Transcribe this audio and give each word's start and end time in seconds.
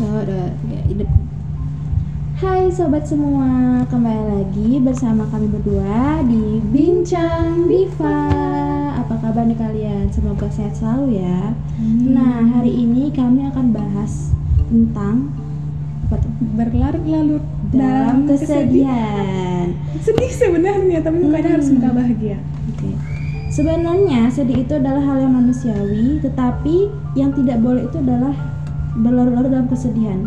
Oh, 0.00 0.16
udah, 0.24 0.48
ya, 0.72 0.80
hidup. 0.88 1.12
Hai 2.40 2.72
sobat 2.72 3.04
semua, 3.04 3.84
kembali 3.84 4.24
lagi 4.32 4.80
bersama 4.80 5.28
kami 5.28 5.52
berdua 5.52 6.24
di 6.24 6.56
Bincang 6.72 7.68
Diva. 7.68 8.24
Apa 8.96 9.20
kabar 9.20 9.44
nih 9.44 9.60
kalian? 9.60 10.08
Semoga 10.08 10.48
sehat 10.48 10.72
selalu 10.80 11.20
ya. 11.20 11.52
Nah, 12.16 12.48
hari 12.48 12.80
ini 12.80 13.12
kami 13.12 13.44
akan 13.52 13.76
bahas 13.76 14.32
tentang 14.72 15.36
berlarut-larut 16.56 17.44
Dalam 17.68 18.24
dalam 18.24 18.24
kesedihan. 18.24 19.76
Sedih 20.00 20.32
sebenarnya, 20.32 21.04
tapi 21.04 21.28
harus 21.28 21.68
Hmm. 21.68 21.76
muka 21.76 21.92
bahagia. 21.92 22.40
Oke. 22.72 22.88
Sebenarnya 23.52 24.32
sedih 24.32 24.64
itu 24.64 24.72
adalah 24.80 25.04
hal 25.04 25.28
yang 25.28 25.36
manusiawi, 25.36 26.24
tetapi 26.24 26.88
yang 27.20 27.36
tidak 27.36 27.60
boleh 27.60 27.84
itu 27.84 28.00
adalah 28.00 28.49
berlarut-larut 28.96 29.50
dalam 29.50 29.68
kesedihan. 29.70 30.26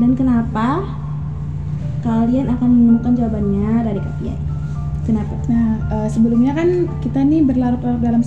Dan 0.00 0.16
kenapa? 0.16 0.82
Kalian 2.00 2.48
akan 2.48 2.68
menemukan 2.72 3.12
jawabannya 3.12 3.84
dari 3.84 4.00
Kak 4.00 4.14
Pia. 4.18 4.36
Kenapa? 5.04 5.34
Nah, 5.48 5.68
eh, 5.90 6.08
sebelumnya 6.08 6.52
kan 6.54 6.88
kita 7.04 7.20
nih 7.24 7.44
berlarut-larut 7.44 8.00
dalam 8.00 8.22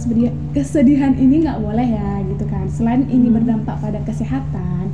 kesedihan, 0.54 1.14
ini 1.18 1.46
nggak 1.46 1.62
boleh 1.62 1.88
ya, 1.88 2.22
gitu 2.28 2.46
kan. 2.50 2.66
Selain 2.70 3.08
ini 3.08 3.30
Hmm. 3.30 3.40
berdampak 3.40 3.78
pada 3.82 4.00
kesehatan, 4.04 4.94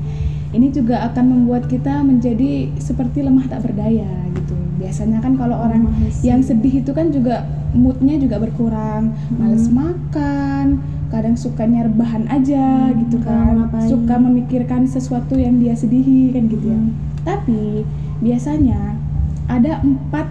ini 0.53 0.69
juga 0.69 1.07
akan 1.11 1.25
membuat 1.27 1.67
kita 1.67 2.03
menjadi 2.05 2.71
seperti 2.77 3.25
lemah 3.25 3.47
tak 3.51 3.65
berdaya, 3.65 4.11
gitu. 4.37 4.55
Biasanya 4.79 5.19
kan 5.19 5.35
kalau 5.35 5.59
orang 5.59 5.91
Lemah 5.91 6.23
yang 6.23 6.39
sedih 6.39 6.83
itu 6.83 6.91
kan 6.95 7.11
juga 7.11 7.47
moodnya 7.75 8.15
juga 8.15 8.39
berkurang, 8.39 9.11
males 9.35 9.67
Hmm. 9.67 9.75
makan, 9.75 10.65
kadang 11.09 11.33
sukanya 11.33 11.89
rebahan 11.89 12.29
aja, 12.29 12.89
Hmm, 12.89 12.97
gitu 13.05 13.17
kan. 13.21 13.69
Suka 13.89 14.15
memikirkan 14.21 14.85
sesuatu 14.85 15.35
yang 15.35 15.57
dia 15.57 15.73
sedihi 15.73 16.33
kan 16.33 16.45
gitu 16.49 16.65
ya. 16.69 16.79
Hmm. 16.79 16.93
Tapi 17.25 17.83
biasanya 18.21 18.97
ada 19.49 19.81
empat 19.81 20.27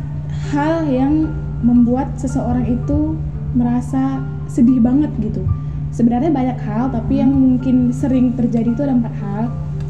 hal 0.55 0.87
yang 0.87 1.29
membuat 1.61 2.15
seseorang 2.15 2.65
itu 2.71 3.19
merasa 3.59 4.23
sedih 4.47 4.79
banget 4.79 5.11
gitu. 5.19 5.43
Sebenarnya 5.91 6.31
banyak 6.31 6.59
hal, 6.63 6.95
tapi 6.95 7.19
yang 7.19 7.35
mungkin 7.35 7.91
sering 7.91 8.39
terjadi 8.39 8.71
itu 8.71 8.83
ada 8.87 8.95
empat 8.95 9.15
hal. 9.19 9.43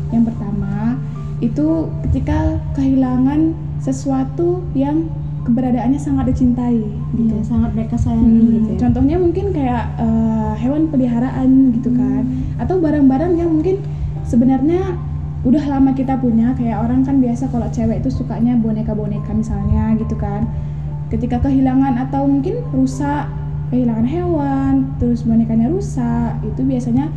Yang 0.09 0.33
pertama 0.33 0.97
itu 1.44 1.92
ketika 2.09 2.59
kehilangan 2.75 3.53
sesuatu 3.78 4.64
yang 4.72 5.06
keberadaannya 5.48 5.96
sangat 5.96 6.28
dicintai 6.28 6.77
gitu. 7.16 7.32
Iya, 7.32 7.41
sangat 7.41 7.72
mereka 7.72 7.96
sayangi 7.96 8.28
Hmm, 8.38 8.52
gitu 8.52 8.68
ya. 8.68 8.78
Contohnya 8.84 9.16
mungkin 9.16 9.46
kayak 9.50 9.84
eh, 9.96 10.52
hewan 10.60 10.92
peliharaan 10.92 11.72
gitu 11.72 11.91
kan, 11.91 12.22
Hmm. 12.22 12.60
atau 12.60 12.77
barang-barang 12.77 13.32
yang 13.34 13.48
mungkin 13.48 13.80
sebenarnya 14.22 15.00
udah 15.42 15.64
lama 15.66 15.96
kita 15.96 16.20
punya. 16.20 16.52
Kayak 16.52 16.84
orang 16.84 17.00
kan 17.02 17.16
biasa 17.19 17.48
kalau 17.48 17.64
cewek 17.70 18.04
itu 18.04 18.12
sukanya 18.12 18.54
boneka-boneka 18.54 19.32
misalnya 19.32 19.96
gitu 19.96 20.12
kan. 20.14 20.44
Ketika 21.08 21.41
kehilangan 21.41 21.96
atau 21.98 22.28
mungkin 22.28 22.60
rusak, 22.70 23.24
kehilangan 23.72 24.04
hewan, 24.04 24.72
terus 25.00 25.24
bonekanya 25.24 25.72
rusak, 25.72 26.36
itu 26.44 26.60
biasanya 26.62 27.08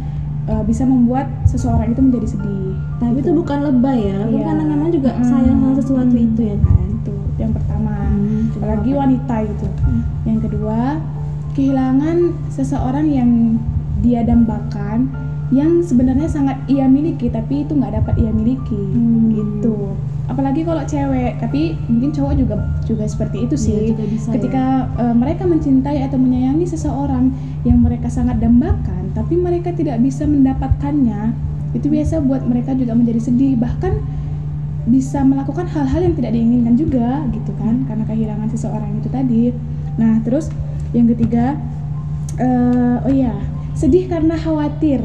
eh, 0.42 0.64
bisa 0.66 0.88
membuat 0.88 1.28
seseorang 1.46 1.92
itu 1.92 2.02
menjadi 2.02 2.28
sedih. 2.32 2.74
Tapi 2.98 3.20
itu 3.20 3.30
bukan 3.30 3.62
lebay 3.62 4.10
ya, 4.10 4.26
Iya. 4.26 4.42
karena 4.42 4.64
memang 4.64 4.90
juga 4.90 5.14
Hmm. 5.14 5.22
sayang 5.22 5.58
sama 5.60 5.76
sesuatu 5.76 6.16
Hmm. 6.16 6.28
itu 6.32 6.42
ya 6.42 6.58
kan. 6.58 6.91
Itu 7.36 7.40
yang 7.48 7.54
pertama. 7.56 7.96
Hmm, 8.12 8.52
apalagi 8.60 8.92
apa? 8.92 9.00
wanita 9.06 9.36
gitu. 9.48 9.68
Hmm. 9.84 10.02
Yang 10.28 10.40
kedua, 10.50 10.80
kehilangan 11.56 12.18
seseorang 12.52 13.08
yang 13.12 13.30
dia 14.02 14.24
dambakan 14.26 15.12
yang 15.52 15.84
sebenarnya 15.84 16.32
sangat 16.32 16.56
ia 16.72 16.88
miliki 16.88 17.28
tapi 17.28 17.68
itu 17.68 17.76
nggak 17.76 17.92
dapat 18.02 18.16
ia 18.24 18.32
miliki 18.32 18.72
Hmm. 18.76 19.36
gitu. 19.36 19.94
Apalagi 20.32 20.64
kalau 20.64 20.80
cewek, 20.88 21.44
tapi 21.44 21.76
mungkin 21.92 22.16
cowok 22.16 22.34
juga 22.40 22.56
juga 22.88 23.04
seperti 23.04 23.52
itu 23.52 23.56
sih. 23.60 23.76
Iya, 23.76 23.92
juga 23.92 24.06
bisa 24.08 24.28
ya. 24.32 24.34
Ketika 24.40 24.64
eh, 24.96 25.16
mereka 25.16 25.44
mencintai 25.44 26.00
atau 26.08 26.16
menyayangi 26.16 26.64
seseorang 26.72 27.36
yang 27.68 27.84
mereka 27.84 28.08
sangat 28.08 28.40
dambakan, 28.40 29.12
tapi 29.12 29.36
mereka 29.36 29.76
tidak 29.76 30.00
bisa 30.00 30.24
mendapatkannya, 30.24 31.36
itu 31.76 31.92
biasa 31.92 32.24
buat 32.24 32.48
mereka 32.48 32.72
juga 32.80 32.96
menjadi 32.96 33.20
sedih. 33.20 33.60
Bahkan 33.60 33.94
bisa 34.90 35.22
melakukan 35.22 35.70
hal-hal 35.70 36.02
yang 36.02 36.16
tidak 36.18 36.34
diinginkan 36.34 36.74
juga 36.74 37.22
gitu 37.30 37.54
kan 37.62 37.86
karena 37.86 38.04
kehilangan 38.10 38.48
seseorang 38.50 38.92
itu 38.98 39.10
tadi. 39.14 39.44
Nah 40.02 40.18
terus 40.26 40.50
yang 40.92 41.06
ketiga, 41.14 41.58
eh, 42.42 42.98
oh 43.06 43.14
iya 43.14 43.36
sedih 43.78 44.10
karena 44.10 44.36
khawatir 44.36 45.00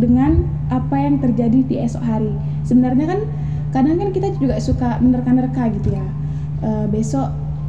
dengan 0.00 0.48
apa 0.72 0.96
yang 0.96 1.20
terjadi 1.20 1.60
di 1.64 1.76
esok 1.80 2.02
hari. 2.02 2.32
Sebenarnya 2.64 3.06
kan 3.08 3.20
kadang 3.72 4.00
kan 4.00 4.08
kita 4.16 4.32
juga 4.40 4.56
suka 4.60 4.96
menerka-nerka 5.00 5.68
gitu 5.76 5.92
ya. 5.92 6.06
Eh, 6.64 6.86
besok 6.88 7.28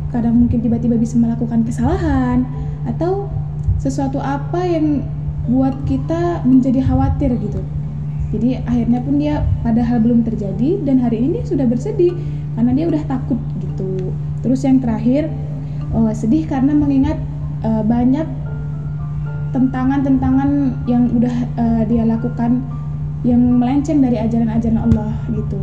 kadang 0.09 0.33
mungkin 0.35 0.63
tiba-tiba 0.63 0.97
bisa 0.97 1.19
melakukan 1.19 1.61
kesalahan 1.67 2.47
atau 2.87 3.29
sesuatu 3.77 4.17
apa 4.17 4.65
yang 4.65 5.05
buat 5.45 5.75
kita 5.85 6.45
menjadi 6.45 6.81
khawatir 6.85 7.35
gitu. 7.37 7.61
Jadi 8.29 8.61
akhirnya 8.61 8.99
pun 9.01 9.17
dia 9.17 9.41
padahal 9.61 9.97
belum 9.99 10.21
terjadi 10.21 10.85
dan 10.85 11.01
hari 11.01 11.17
ini 11.19 11.41
dia 11.41 11.45
sudah 11.49 11.65
bersedih 11.65 12.13
karena 12.53 12.71
dia 12.77 12.85
udah 12.85 13.03
takut 13.09 13.39
gitu. 13.57 14.13
Terus 14.45 14.61
yang 14.61 14.77
terakhir 14.77 15.27
oh, 15.91 16.13
sedih 16.13 16.45
karena 16.45 16.77
mengingat 16.77 17.17
eh, 17.61 17.83
banyak 17.83 18.27
tentangan-tentangan 19.49 20.49
yang 20.85 21.09
udah 21.09 21.35
eh, 21.57 21.81
dia 21.89 22.05
lakukan 22.05 22.61
yang 23.19 23.41
melenceng 23.59 23.99
dari 23.99 24.15
ajaran-ajaran 24.15 24.79
Allah 24.79 25.11
gitu. 25.33 25.59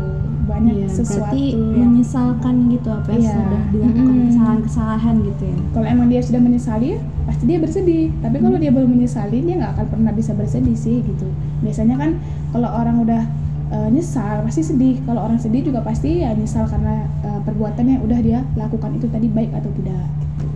Banyak 0.46 0.78
Iya, 0.78 0.86
sesuatu 0.86 1.34
berarti 1.34 1.58
yang 1.74 1.90
menyesalkan 1.90 2.54
gitu 2.70 2.86
apa 2.86 3.08
yang 3.10 3.22
Iya. 3.22 3.34
sudah 3.34 3.62
dilakukan 3.74 4.16
kesalahan-kesalahan 4.30 5.14
gitu 5.26 5.42
ya. 5.42 5.58
kalau 5.74 5.86
emang 5.90 6.06
dia 6.06 6.20
sudah 6.22 6.38
menyesali 6.38 6.88
pasti 7.26 7.44
dia 7.50 7.58
bersedih 7.58 8.04
tapi 8.22 8.36
kalau 8.38 8.54
dia 8.54 8.70
belum 8.70 8.90
menyesali 8.94 9.42
dia 9.42 9.54
nggak 9.58 9.72
akan 9.74 9.86
pernah 9.90 10.12
bisa 10.14 10.32
bersedih 10.38 10.78
sih 10.78 11.02
gitu 11.02 11.26
biasanya 11.64 11.96
kan 11.96 12.10
kalau 12.52 12.68
orang 12.68 12.96
udah 13.02 13.22
eh, 13.72 13.88
nyesal 13.92 14.44
pasti 14.46 14.62
sedih. 14.62 15.00
Kalau 15.04 15.24
orang 15.26 15.38
sedih 15.40 15.66
juga 15.66 15.80
pasti 15.82 16.22
ya 16.22 16.32
nyesal 16.32 16.68
karena 16.68 17.06
eh, 17.24 17.40
perbuatan 17.44 17.84
yang 17.86 18.00
udah 18.04 18.18
dia 18.22 18.40
lakukan 18.54 18.96
itu 18.96 19.06
tadi 19.10 19.26
baik 19.30 19.52
atau 19.54 19.70
tidak 19.76 20.04
gitu. 20.22 20.48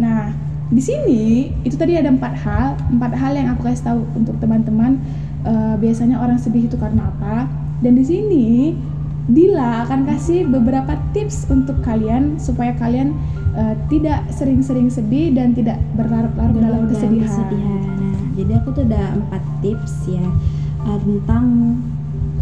Nah 0.00 0.34
di 0.72 0.80
sini 0.80 1.52
itu 1.62 1.76
tadi 1.76 1.94
ada 1.94 2.08
empat 2.08 2.34
hal 2.40 2.74
empat 2.88 3.12
hal 3.14 3.32
yang 3.36 3.52
aku 3.54 3.68
kasih 3.68 3.84
tahu 3.84 4.00
untuk 4.16 4.36
teman-teman. 4.40 5.00
Eh, 5.44 5.74
biasanya 5.76 6.24
orang 6.24 6.40
sedih 6.40 6.66
itu 6.66 6.76
karena 6.80 7.12
apa? 7.12 7.46
Dan 7.84 8.00
di 8.00 8.04
sini 8.06 8.46
Dila 9.24 9.88
akan 9.88 10.04
kasih 10.04 10.44
beberapa 10.44 11.00
tips 11.16 11.48
untuk 11.48 11.80
kalian 11.80 12.36
supaya 12.36 12.76
kalian 12.76 13.16
eh, 13.56 13.72
tidak 13.88 14.20
sering-sering 14.28 14.92
sedih 14.92 15.32
dan 15.32 15.56
tidak 15.56 15.80
berlarut-larut 15.96 16.60
dalam 16.60 16.84
Dalam 16.84 16.92
kesedihan. 16.92 18.03
Jadi 18.34 18.52
aku 18.54 18.68
tuh 18.74 18.82
ada 18.90 19.14
empat 19.14 19.42
tips 19.62 20.10
ya 20.10 20.26
uh, 20.84 20.98
tentang 21.00 21.78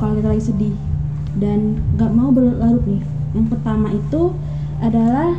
kalau 0.01 0.19
kita 0.19 0.29
lagi 0.33 0.45
sedih 0.51 0.75
dan 1.37 1.81
nggak 1.97 2.13
mau 2.13 2.33
berlarut 2.33 2.85
nih. 2.85 3.03
Yang 3.33 3.47
pertama 3.57 3.89
itu 3.93 4.33
adalah 4.83 5.33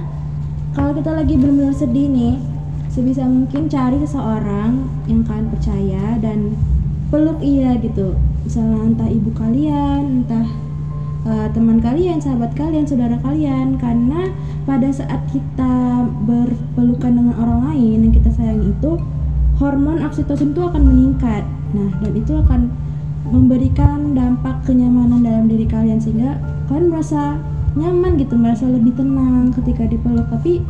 kalau 0.73 0.97
kita 0.97 1.11
lagi 1.13 1.37
benar-benar 1.37 1.75
sedih 1.77 2.07
nih, 2.09 2.35
sebisa 2.89 3.29
mungkin 3.29 3.69
cari 3.69 4.01
seseorang 4.01 4.89
yang 5.05 5.21
kalian 5.21 5.47
percaya 5.53 6.17
dan 6.17 6.57
peluk 7.13 7.37
ia 7.45 7.77
gitu. 7.77 8.17
Misalnya 8.41 8.89
entah 8.89 9.09
ibu 9.09 9.29
kalian, 9.37 10.25
entah 10.25 10.47
uh, 11.29 11.47
teman 11.53 11.77
kalian, 11.77 12.17
sahabat 12.17 12.57
kalian, 12.57 12.89
saudara 12.89 13.21
kalian 13.21 13.77
karena 13.77 14.33
pada 14.65 14.89
saat 14.89 15.21
kita 15.29 16.07
berpelukan 16.25 17.13
dengan 17.13 17.35
orang 17.37 17.61
lain 17.69 18.09
yang 18.09 18.13
kita 18.15 18.33
sayangi 18.33 18.73
itu 18.73 18.97
hormon 19.55 20.01
oksitosin 20.01 20.51
itu 20.51 20.61
akan 20.61 20.81
meningkat. 20.83 21.43
Nah, 21.73 21.89
dan 21.99 22.13
itu 22.13 22.33
akan 22.35 22.61
memberikan 23.25 24.13
dampak 24.13 24.61
kenyamanan 24.63 25.21
dalam 25.21 25.45
diri 25.47 25.65
kalian 25.65 25.97
sehingga 25.97 26.37
kalian 26.67 26.89
merasa 26.89 27.39
nyaman 27.73 28.15
gitu, 28.15 28.35
merasa 28.35 28.65
lebih 28.65 28.93
tenang 28.93 29.49
ketika 29.51 29.85
dipeluk. 29.85 30.27
Tapi 30.27 30.61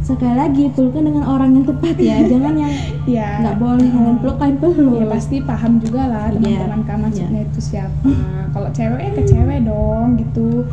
sekali 0.00 0.32
lagi 0.34 0.64
peluknya 0.70 1.02
dengan 1.06 1.24
orang 1.26 1.50
yang 1.54 1.64
tepat 1.66 1.96
ya, 1.96 2.16
jangan 2.30 2.54
yang 2.56 2.74
Ya, 3.04 3.40
nggak 3.40 3.56
boleh 3.58 3.88
kalian 3.88 4.16
peluk 4.18 4.36
kalian 4.36 4.58
peluk. 4.58 4.94
ya 4.96 5.06
pasti 5.08 5.36
paham 5.40 5.72
juga 5.78 6.02
lah 6.04 6.28
Iya, 6.30 6.38
teman-teman 6.62 6.80
kan 6.84 6.96
maksudnya 7.00 7.40
itu 7.42 7.60
siapa. 7.60 8.08
Kalau 8.54 8.68
cewek 8.70 9.00
ya 9.00 9.10
ke 9.10 9.22
cewek 9.24 9.58
dong 9.64 10.08
gitu. 10.16 10.68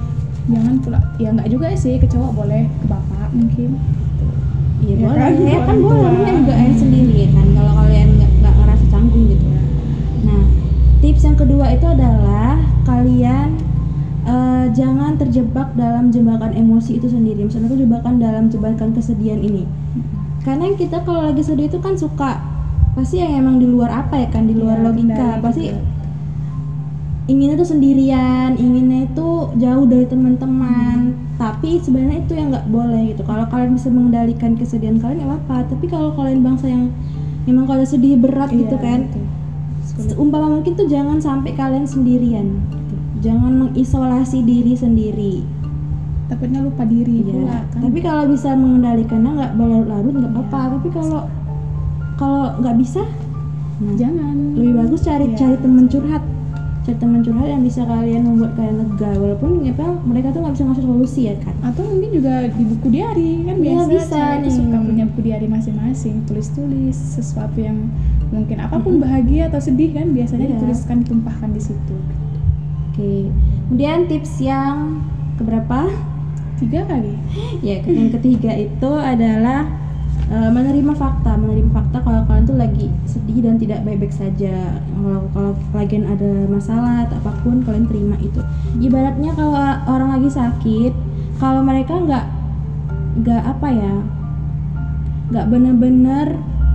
Jangan 0.47 0.75
pula 0.80 1.00
ya 1.18 1.30
nggak 1.30 1.50
juga 1.50 1.68
sih 1.74 1.95
ke 1.95 2.07
cowok 2.07 2.31
boleh 2.33 2.68
ke 2.69 2.86
bapak 2.88 3.30
mungkin. 3.31 3.69
Iya 4.77 4.94
Ya 4.94 4.95
boleh, 5.01 5.18
kan, 5.18 5.31
ya 5.41 5.59
kan 5.65 5.77
boleh, 5.77 6.01
namanya 6.06 6.33
juga 6.38 6.53
air 6.53 6.74
sendiri 6.74 7.13
ya 7.18 7.30
kan 7.33 7.47
kalau 7.50 7.74
kalian 7.77 8.07
nggak 8.13 8.31
nggak 8.38 8.53
ngerasa 8.56 8.86
canggung 8.88 9.24
gitu. 9.27 9.45
Nah, 10.24 10.44
tips 11.00 11.24
yang 11.24 11.36
kedua 11.67 11.75
itu 11.75 11.87
adalah 11.99 12.55
kalian 12.87 13.47
eh, 14.23 14.65
jangan 14.71 15.19
terjebak 15.19 15.75
dalam 15.75 16.15
jebakan 16.15 16.55
emosi 16.55 16.95
itu 16.95 17.11
sendiri. 17.11 17.43
Misalnya 17.43 17.67
itu 17.67 17.83
jebakan 17.83 18.23
dalam 18.23 18.47
jebakan 18.47 18.95
kesedihan 18.95 19.43
ini. 19.43 19.67
Karena 20.47 20.71
kita 20.71 21.03
kalau 21.03 21.27
lagi 21.27 21.43
sedih 21.43 21.67
itu 21.67 21.83
kan 21.83 21.99
suka 21.99 22.39
pasti 22.95 23.19
yang 23.19 23.35
emang 23.35 23.59
di 23.59 23.67
luar 23.67 23.91
apa 23.93 24.15
ya 24.15 24.31
kan 24.31 24.47
di 24.47 24.55
luar 24.55 24.79
Ya, 24.79 24.83
logika 24.89 25.11
kendali 25.11 25.43
pasti 25.43 25.63
gitu. 25.69 25.77
inginnya 27.27 27.59
tuh 27.59 27.69
sendirian 27.69 28.57
inginnya 28.57 29.05
itu 29.05 29.27
jauh 29.53 29.85
dari 29.85 30.07
teman-teman 30.07 31.13
tapi 31.37 31.77
sebenarnya 31.77 32.25
itu 32.25 32.33
yang 32.33 32.49
nggak 32.49 32.65
boleh 32.65 33.13
gitu 33.13 33.21
kalau 33.21 33.45
kalian 33.45 33.77
bisa 33.77 33.93
mengendalikan 33.93 34.57
kesedihan 34.57 34.97
kalian 34.97 35.21
nggak 35.21 35.29
apa-apa 35.29 35.69
tapi 35.69 35.85
kalau 35.85 36.09
kalian 36.17 36.41
bangsa 36.41 36.65
yang 36.65 36.89
memang 37.45 37.69
kalau 37.69 37.85
sedih 37.85 38.17
berat 38.17 38.49
gitu 38.49 38.73
Iya, 38.73 38.81
kan 38.81 38.99
gitu. 39.05 39.21
Sulit. 39.88 40.13
umpama 40.16 40.48
mungkin 40.51 40.74
tuh 40.74 40.86
jangan 40.86 41.18
sampai 41.18 41.51
kalian 41.54 41.84
sendirian 41.84 42.60
gitu. 42.68 42.95
jangan 43.24 43.51
mengisolasi 43.62 44.44
diri 44.44 44.74
sendiri 44.74 45.36
takutnya 46.28 46.60
lupa 46.60 46.84
diri 46.84 47.22
Iya. 47.22 47.31
pula 47.34 47.57
kan 47.66 47.80
tapi 47.81 48.00
kalau 48.01 48.24
bisa 48.28 48.50
mengendalikannya 48.54 49.31
nggak 49.34 49.51
berlarut-larut 49.54 50.13
nggak 50.13 50.34
apa-apa 50.34 50.60
Iya. 50.60 50.72
tapi 50.74 50.88
kalau 50.92 51.19
kalau 52.16 52.44
nggak 52.57 52.75
bisa 52.78 53.01
nah, 53.78 53.94
jangan 53.95 54.36
lebih 54.54 54.74
bagus 54.75 55.00
cari 55.01 55.25
Iya. 55.25 55.38
cari 55.38 55.56
teman 55.57 55.86
curhat 55.88 56.24
cari 56.84 56.98
teman 56.98 57.19
curhat 57.19 57.48
yang 57.48 57.63
bisa 57.63 57.81
kalian 57.84 58.22
membuat 58.24 58.51
kalian 58.56 58.75
lega 58.78 59.12
walaupun 59.13 59.50
apa 59.66 59.88
mereka 60.04 60.28
tuh 60.30 60.39
nggak 60.39 60.54
bisa 60.54 60.63
ngasih 60.66 60.86
solusi 60.86 61.22
ya 61.25 61.36
kan 61.38 61.56
atau 61.63 61.84
mungkin 61.86 62.10
juga 62.13 62.34
di 62.50 62.63
buku 62.66 62.88
diary 62.89 63.31
kan 63.44 63.56
Iya, 63.56 63.63
biasa 63.63 63.88
bisa 63.88 64.07
cewek 64.10 64.36
itu 64.36 64.44
nih. 64.44 64.56
suka 64.56 64.78
punya 64.81 65.04
buku 65.06 65.22
diary 65.22 65.48
masing-masing 65.48 66.16
tulis-tulis 66.24 66.95
sesuatu 66.95 67.57
yang 67.57 67.88
mungkin 68.27 68.57
apa 68.59 68.75
pun 68.79 69.00
bahagia 69.00 69.47
atau 69.47 69.59
sedih 69.62 69.95
kan 69.95 70.12
biasanya 70.12 70.51
Iya. 70.51 70.53
dituliskan 70.59 71.03
ditumpahkan 71.03 71.50
di 71.56 71.62
situ. 71.63 71.95
Oke 72.91 73.31
kemudian 73.68 74.07
tips 74.09 74.41
yang 74.41 75.03
keberapa? 75.38 75.88
Tiga 76.57 76.89
kali. 76.89 77.13
Ya 77.62 77.79
yang 77.85 78.09
ketiga 78.09 78.50
itu 78.57 78.91
adalah 78.97 79.69
eh, 80.27 80.50
menerima 80.50 80.97
fakta. 80.97 81.38
Menerima 81.38 81.69
fakta 81.69 82.01
kalau 82.01 82.25
kalian 82.25 82.45
tuh 82.50 82.57
lagi 82.57 82.89
sedih 83.06 83.45
dan 83.45 83.62
tidak 83.62 83.85
baik-baik 83.85 84.09
saja. 84.09 84.81
Kalau 84.81 85.29
kalau 85.38 85.51
lagi 85.77 86.01
ada 86.01 86.31
masalah 86.50 87.06
atau 87.06 87.21
apa 87.21 87.31
pun 87.45 87.62
kalian 87.62 87.85
terima 87.85 88.18
itu. 88.19 88.41
Ibaratnya 88.81 89.38
kalau 89.38 89.62
orang 89.85 90.09
lagi 90.18 90.29
sakit 90.33 90.94
kalau 91.38 91.62
mereka 91.62 91.94
nggak 91.94 92.25
nggak 93.21 93.44
apa 93.45 93.68
ya 93.69 93.95
nggak 95.29 95.45
benar-benar 95.51 96.27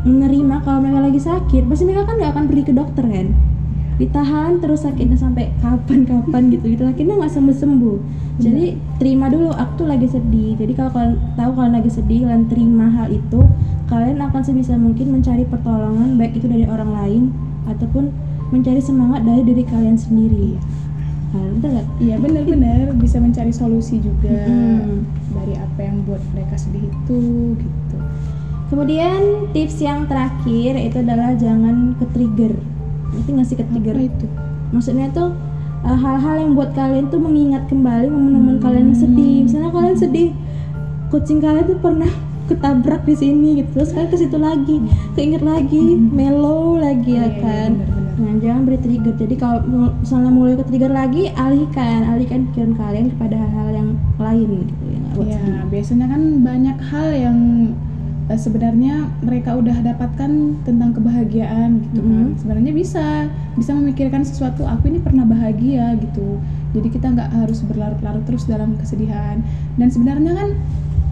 menerima 0.03 0.67
kalau 0.67 0.83
mereka 0.83 1.01
lagi 1.01 1.21
sakit 1.23 1.63
pasti 1.71 1.87
mereka 1.87 2.11
kan 2.11 2.15
nggak 2.19 2.33
akan 2.35 2.45
pergi 2.51 2.63
ke 2.67 2.73
dokter 2.75 3.05
kan? 3.07 3.29
Ditahan 4.01 4.59
terus 4.59 4.83
sakitnya 4.83 5.15
sampai 5.15 5.55
kapan-kapan 5.63 6.51
gitu 6.51 6.75
gitu. 6.75 6.83
Akhirnya 6.83 7.23
nggak 7.23 7.33
sembuh-sembuh. 7.33 7.99
Jadi 8.43 8.65
terima 8.99 9.31
dulu 9.31 9.55
aku 9.55 9.85
tuh 9.85 9.89
lagi 9.89 10.11
sedih. 10.11 10.59
Jadi 10.59 10.73
kalau 10.75 10.91
kalian 10.91 11.15
tahu 11.39 11.51
kalian 11.55 11.75
lagi 11.79 11.91
sedih 11.93 12.19
kalian 12.27 12.45
terima 12.51 12.87
hal 12.91 13.07
itu 13.15 13.41
kalian 13.87 14.19
akan 14.19 14.43
sebisa 14.43 14.75
mungkin 14.75 15.13
mencari 15.13 15.47
pertolongan 15.47 16.19
baik 16.19 16.35
itu 16.41 16.51
dari 16.51 16.67
orang 16.67 16.91
lain 16.91 17.23
ataupun 17.71 18.11
mencari 18.51 18.83
semangat 18.83 19.23
dari 19.23 19.47
diri 19.47 19.63
kalian 19.63 19.95
sendiri. 19.95 20.59
Nggak? 21.33 21.87
iya 22.03 22.19
benar-benar. 22.19 22.91
Bisa 22.99 23.23
mencari 23.23 23.55
solusi 23.55 24.03
juga 24.03 24.35
Mm-mm. 24.35 25.07
dari 25.31 25.55
apa 25.57 25.81
yang 25.81 26.03
buat 26.05 26.21
mereka 26.35 26.59
sedih 26.59 26.91
itu 26.91 27.21
gitu 27.55 27.82
kemudian 28.73 29.53
tips 29.53 29.85
yang 29.85 30.09
terakhir 30.09 30.81
itu 30.81 30.97
adalah 31.05 31.37
jangan 31.37 31.93
ke 32.01 32.09
trigger 32.17 32.57
itu 33.13 33.29
nggak 33.29 33.47
sih 33.49 33.57
ke 33.61 33.65
trigger 33.69 33.97
apa 33.97 34.09
itu? 34.09 34.27
Maksudnya 34.73 35.07
tuh 35.13 35.37
uh, 35.85 35.99
hal-hal 35.99 36.35
yang 36.41 36.53
buat 36.57 36.73
kalian 36.73 37.13
tuh 37.13 37.21
mengingat 37.21 37.69
kembali 37.69 38.09
momen-momen 38.09 38.57
kalian 38.65 38.93
yang 38.93 38.99
sedih. 38.99 39.37
Misalnya 39.45 39.71
kalian 39.71 39.97
sedih 40.01 40.29
kucing 41.13 41.45
kalian 41.45 41.69
tuh 41.69 41.77
pernah 41.77 42.09
ketabrak 42.49 43.05
di 43.05 43.15
sini 43.15 43.49
gitu. 43.61 43.69
Terus 43.77 43.93
kalian 43.93 44.09
ke 44.09 44.17
situ 44.17 44.37
lagi 44.41 44.77
keinget 45.13 45.45
lagi 45.45 46.01
mellow 46.01 46.81
lagi 46.81 47.21
ya 47.21 47.29
Iya, 47.29 47.29
iya, 47.29 47.43
kan? 47.45 47.73
nah 48.13 48.29
jangan 48.45 48.69
beri 48.69 48.77
trigger 48.77 49.17
jadi 49.17 49.35
kalau 49.41 49.89
misalnya 49.97 50.31
mulai 50.31 50.55
ke 50.57 50.65
trigger 50.69 50.93
lagi 50.93 51.23
alihkan. 51.37 52.01
Alihkan 52.09 52.49
pikiran 52.53 52.73
kalian 52.81 53.07
kepada 53.13 53.37
hal-hal 53.37 53.69
yang 53.77 53.91
lain 54.17 54.49
gitu 54.65 54.85
yang 54.89 55.03
nggak 55.05 55.15
buat 55.17 55.29
ya 55.29 55.37
sedih. 55.37 55.55
biasanya 55.69 56.07
kan 56.09 56.23
banyak 56.41 56.79
hal 56.81 57.09
yang 57.13 57.39
eh, 58.31 58.39
sebenarnya 58.39 59.11
mereka 59.23 59.59
udah 59.59 59.75
dapatkan 59.83 60.31
tentang 60.63 60.91
kebahagiaan 60.95 61.83
gitu 61.91 62.01
kan. 62.03 62.29
Mhm. 62.31 62.39
sebenarnya 62.39 62.73
bisa 62.75 63.07
bisa 63.59 63.71
memikirkan 63.75 64.23
sesuatu 64.23 64.63
aku 64.67 64.91
ini 64.91 64.99
pernah 65.03 65.27
bahagia 65.27 65.99
gitu. 65.99 66.39
Jadi 66.73 66.89
kita 66.89 67.13
nggak 67.13 67.31
harus 67.45 67.61
berlarut-larut 67.67 68.25
terus 68.25 68.49
dalam 68.49 68.79
kesedihan. 68.79 69.43
Dan 69.77 69.89
sebenarnya 69.93 70.33
kan 70.33 70.49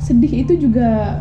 sedih 0.01 0.47
itu 0.47 0.57
juga 0.57 1.21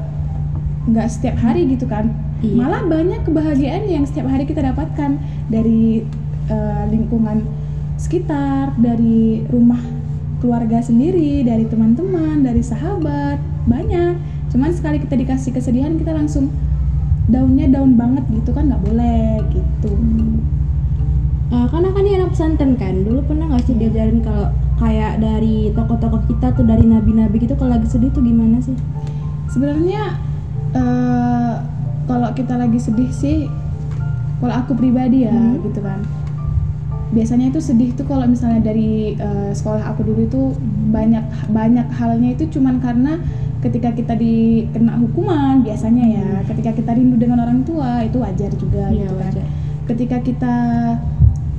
nggak 0.88 1.08
setiap 1.12 1.36
hari 1.42 1.68
gitu 1.70 1.86
kan. 1.90 2.10
Iya. 2.40 2.56
malah 2.56 2.88
banyak 2.88 3.28
kebahagiaan 3.28 3.84
yang 3.92 4.08
setiap 4.08 4.32
hari 4.32 4.48
kita 4.48 4.64
dapatkan 4.64 5.20
dari 5.52 6.08
eh, 6.48 6.84
lingkungan 6.88 7.44
sekitar 8.00 8.80
dari 8.80 9.44
rumah 9.52 9.84
keluarga 10.40 10.80
sendiri 10.80 11.44
dari 11.44 11.68
teman-teman 11.68 12.40
dari 12.40 12.64
sahabat 12.64 13.44
banyak 13.68 14.16
cuman 14.50 14.74
sekali 14.74 14.98
kita 14.98 15.14
dikasih 15.14 15.54
kesedihan 15.54 15.94
kita 15.96 16.12
langsung 16.12 16.50
daunnya 17.30 17.70
daun 17.70 17.94
banget 17.94 18.26
gitu 18.34 18.50
kan 18.50 18.66
nggak 18.66 18.82
boleh 18.82 19.46
gitu. 19.54 19.92
Eh, 21.50 21.66
karena 21.70 21.90
kan 21.90 22.02
dia 22.06 22.16
anak 22.22 22.30
pesantren 22.34 22.74
kan 22.78 22.94
dulu 23.06 23.22
pernah 23.26 23.46
nggak 23.50 23.66
sih 23.66 23.76
diajarin 23.78 24.22
kalau 24.22 24.50
kayak 24.78 25.18
dari 25.18 25.70
tokoh-tokoh 25.74 26.22
kita 26.30 26.54
tuh 26.54 26.66
dari 26.66 26.86
nabi-nabi 26.86 27.42
gitu 27.42 27.54
kalau 27.54 27.78
lagi 27.78 27.90
sedih 27.90 28.10
tuh 28.10 28.22
gimana 28.22 28.58
sih? 28.62 28.74
Sebenarnya 29.50 30.18
eh, 30.74 31.54
kalau 32.06 32.30
kita 32.34 32.58
lagi 32.58 32.78
sedih 32.82 33.10
sih 33.14 33.46
kalau 34.42 34.54
aku 34.56 34.74
pribadi 34.74 35.26
ya 35.26 35.34
Hmm. 35.34 35.62
gitu 35.62 35.82
kan 35.84 36.00
biasanya 37.10 37.50
itu 37.50 37.58
sedih 37.60 37.90
tuh 37.94 38.06
kalau 38.06 38.26
misalnya 38.26 38.62
dari 38.62 39.18
eh, 39.18 39.52
sekolah 39.52 39.82
aku 39.90 40.06
dulu 40.06 40.22
itu 40.24 40.42
banyak 40.90 41.26
banyak 41.50 41.88
halnya 41.90 42.34
itu 42.34 42.46
cuman 42.54 42.78
karena 42.78 43.18
ketika 43.60 43.92
kita 43.92 44.14
dikena 44.14 44.96
hukuman 44.96 45.60
biasanya 45.62 46.06
ya 46.06 46.28
ketika 46.48 46.72
kita 46.72 46.92
rindu 46.94 47.18
dengan 47.18 47.44
orang 47.44 47.66
tua 47.66 48.06
itu 48.06 48.18
wajar 48.18 48.52
juga 48.56 48.88
Iya, 48.88 49.04
gitu 49.04 49.16
kan 49.18 49.34
wajar. 49.36 49.46
ketika 49.90 50.18
kita 50.22 50.56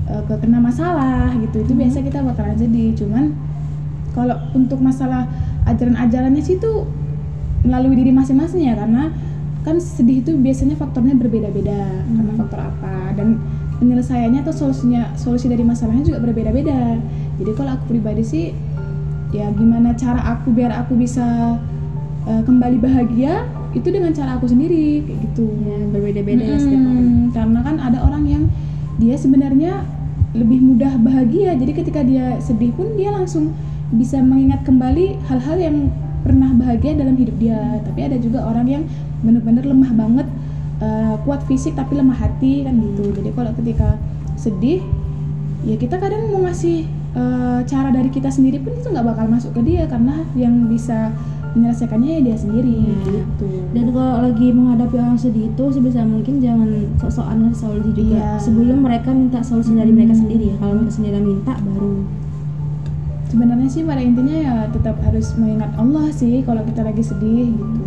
eh, 0.06 0.22
kena 0.38 0.58
masalah 0.58 1.34
gitu 1.36 1.60
itu 1.60 1.72
Hmm. 1.74 1.80
biasa 1.82 1.98
kita 2.00 2.18
bakalan 2.22 2.56
sedih 2.56 2.90
cuman 2.94 3.24
kalau 4.10 4.34
untuk 4.54 4.78
masalah 4.78 5.26
ajaran-ajarannya 5.66 6.42
sih 6.42 6.58
itu 6.58 6.72
melalui 7.62 7.94
diri 7.94 8.10
masing-masing 8.10 8.64
ya 8.64 8.74
karena 8.74 9.12
kan 9.60 9.76
sedih 9.76 10.24
itu 10.24 10.32
biasanya 10.34 10.72
faktornya 10.74 11.12
berbeda-beda 11.14 12.00
karena 12.06 12.32
Hmm. 12.32 12.40
faktor 12.40 12.60
apa 12.64 12.94
dan 13.12 13.28
penyelesaiannya 13.80 14.44
atau 14.44 14.52
solusinya 14.52 15.16
solusi 15.16 15.48
dari 15.48 15.64
masalahnya 15.64 16.04
juga 16.04 16.20
berbeda-beda. 16.20 17.00
Jadi 17.40 17.50
kalau 17.56 17.80
aku 17.80 17.96
pribadi 17.96 18.22
sih 18.22 18.44
ya 19.32 19.48
gimana 19.56 19.96
cara 19.96 20.20
aku 20.36 20.52
biar 20.52 20.74
aku 20.74 21.00
bisa 21.00 21.56
eh, 22.28 22.42
kembali 22.44 22.76
bahagia 22.76 23.48
itu 23.72 23.86
dengan 23.88 24.10
cara 24.12 24.36
aku 24.36 24.46
sendiri 24.46 25.08
kayak 25.08 25.18
gitu. 25.32 25.48
Ya 25.64 25.78
berbeda-beda 25.88 26.44
ya 26.44 26.58
setiap 26.60 26.82
orang. 26.84 27.32
Karena 27.32 27.58
kan 27.64 27.76
ada 27.80 27.98
orang 28.04 28.24
yang 28.28 28.44
dia 29.00 29.16
sebenarnya 29.16 29.82
lebih 30.36 30.60
mudah 30.60 30.94
bahagia. 31.00 31.56
Jadi 31.56 31.72
ketika 31.72 32.04
dia 32.04 32.36
sedih 32.38 32.76
pun 32.76 32.94
dia 33.00 33.10
langsung 33.10 33.56
bisa 33.90 34.22
mengingat 34.22 34.62
kembali 34.62 35.18
hal-hal 35.26 35.58
yang 35.58 35.76
pernah 36.20 36.52
bahagia 36.52 37.00
dalam 37.00 37.16
hidup 37.16 37.34
dia. 37.40 37.80
Tapi 37.80 38.00
ada 38.04 38.20
juga 38.20 38.44
orang 38.44 38.66
yang 38.68 38.82
benar-benar 39.24 39.64
lemah 39.64 39.92
banget 39.96 40.26
eh, 40.80 41.14
kuat 41.24 41.44
fisik 41.44 41.76
tapi 41.76 41.96
lemah 41.96 42.16
hati 42.16 42.64
kan 42.64 42.74
gitu. 42.76 43.12
Jadi 43.12 43.30
kalau 43.32 43.52
ketika 43.56 43.96
sedih 44.34 44.80
ya 45.60 45.76
kita 45.76 46.00
kadang 46.00 46.32
mau 46.32 46.40
ngasih 46.48 46.88
eh, 47.14 47.60
cara 47.68 47.92
dari 47.92 48.08
kita 48.08 48.32
sendiri 48.32 48.58
pun 48.64 48.72
itu 48.72 48.88
nggak 48.88 49.06
bakal 49.06 49.26
masuk 49.28 49.52
ke 49.56 49.60
dia 49.64 49.84
karena 49.84 50.24
yang 50.32 50.66
bisa 50.66 51.12
menyelesaikannya 51.50 52.10
ya 52.14 52.20
dia 52.30 52.36
sendiri 52.38 52.70
Iya. 52.78 53.26
gitu. 53.26 53.46
dan 53.74 53.90
kalau 53.90 54.22
lagi 54.22 54.54
menghadapi 54.54 54.94
orang 55.02 55.18
sedih 55.18 55.50
itu 55.50 55.64
sebisa 55.74 56.06
mungkin 56.06 56.38
jangan 56.38 56.70
sok-sokan 57.02 57.42
ngasih 57.42 57.58
solusi 57.58 57.90
juga. 57.90 58.22
Iya. 58.22 58.30
sebelum 58.38 58.78
mereka 58.86 59.10
minta 59.10 59.42
solusi 59.42 59.74
dari 59.74 59.90
mereka 59.90 60.14
sendiri 60.14 60.54
ya. 60.54 60.56
Kalau 60.62 60.78
mereka 60.78 60.94
sendiri 60.94 61.18
minta 61.18 61.54
baru. 61.58 62.06
Sebenarnya 63.30 63.68
sih 63.70 63.82
pada 63.86 64.02
intinya 64.02 64.36
ya 64.38 64.54
tetap 64.70 64.98
harus 65.06 65.34
mengingat 65.38 65.70
Allah 65.78 66.06
sih 66.10 66.42
kalau 66.42 66.62
kita 66.66 66.82
lagi 66.82 67.02
sedih 67.02 67.50
gitu. 67.50 67.82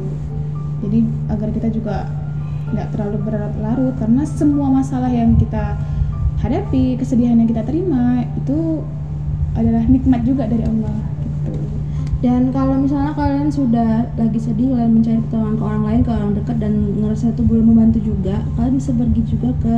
Jadi 0.83 0.99
agar 1.31 1.49
kita 1.51 1.67
juga 1.71 1.95
nggak 2.73 2.89
terlalu 2.91 3.17
berlarut-larut 3.29 3.95
karena 4.01 4.23
semua 4.25 4.67
masalah 4.73 5.09
yang 5.13 5.37
kita 5.37 5.77
hadapi 6.41 6.99
kesedihan 6.99 7.39
yang 7.39 7.47
kita 7.47 7.63
terima 7.63 8.25
itu 8.35 8.83
adalah 9.55 9.85
nikmat 9.85 10.25
juga 10.25 10.49
dari 10.49 10.65
Allah 10.65 10.97
gitu. 11.23 11.53
Dan 12.23 12.55
kalau 12.55 12.79
misalnya 12.79 13.13
kalian 13.15 13.51
sudah 13.51 14.09
lagi 14.15 14.39
sedih 14.39 14.73
kalian 14.73 14.99
mencari 14.99 15.19
pertolongan 15.27 15.55
ke 15.59 15.63
orang 15.63 15.83
lain 15.83 16.01
ke 16.03 16.11
orang 16.11 16.31
dekat 16.35 16.57
dan 16.59 16.73
ngerasa 16.99 17.25
itu 17.35 17.41
belum 17.45 17.65
membantu 17.71 17.99
juga 18.01 18.35
kalian 18.57 18.75
bisa 18.79 18.91
pergi 18.95 19.21
juga 19.27 19.49
ke 19.61 19.75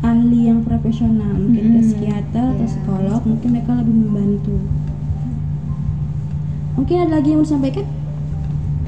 ahli 0.00 0.40
yang 0.48 0.64
profesional 0.64 1.36
mungkin 1.36 1.64
ke 1.64 1.70
Mm-mm. 1.76 1.84
psikiater 1.84 2.44
atau 2.56 2.64
Iya, 2.64 2.68
psikolog 2.72 3.20
mungkin 3.28 3.48
mereka 3.52 3.72
lebih 3.76 3.94
membantu. 3.94 4.56
Mungkin 6.80 6.96
ada 7.04 7.12
lagi 7.20 7.28
yang 7.28 7.38
mau 7.40 7.46
disampaikan 7.46 7.84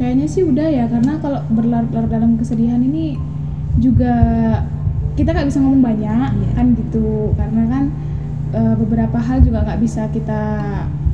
kayaknya 0.02 0.26
sih 0.26 0.42
udah 0.42 0.66
ya 0.66 0.90
karena 0.90 1.22
kalau 1.22 1.46
berlarut-larut 1.54 2.10
dalam 2.10 2.34
kesedihan 2.34 2.82
ini 2.82 3.14
juga 3.78 4.14
kita 5.14 5.30
nggak 5.30 5.46
bisa 5.46 5.62
ngomong 5.62 5.78
banyak 5.86 6.30
Iya. 6.34 6.50
kan 6.58 6.66
gitu 6.74 7.30
karena 7.38 7.62
kan 7.70 7.84
eh, 8.50 8.74
beberapa 8.82 9.18
hal 9.22 9.46
juga 9.46 9.62
nggak 9.62 9.78
bisa 9.78 10.10
kita 10.10 10.42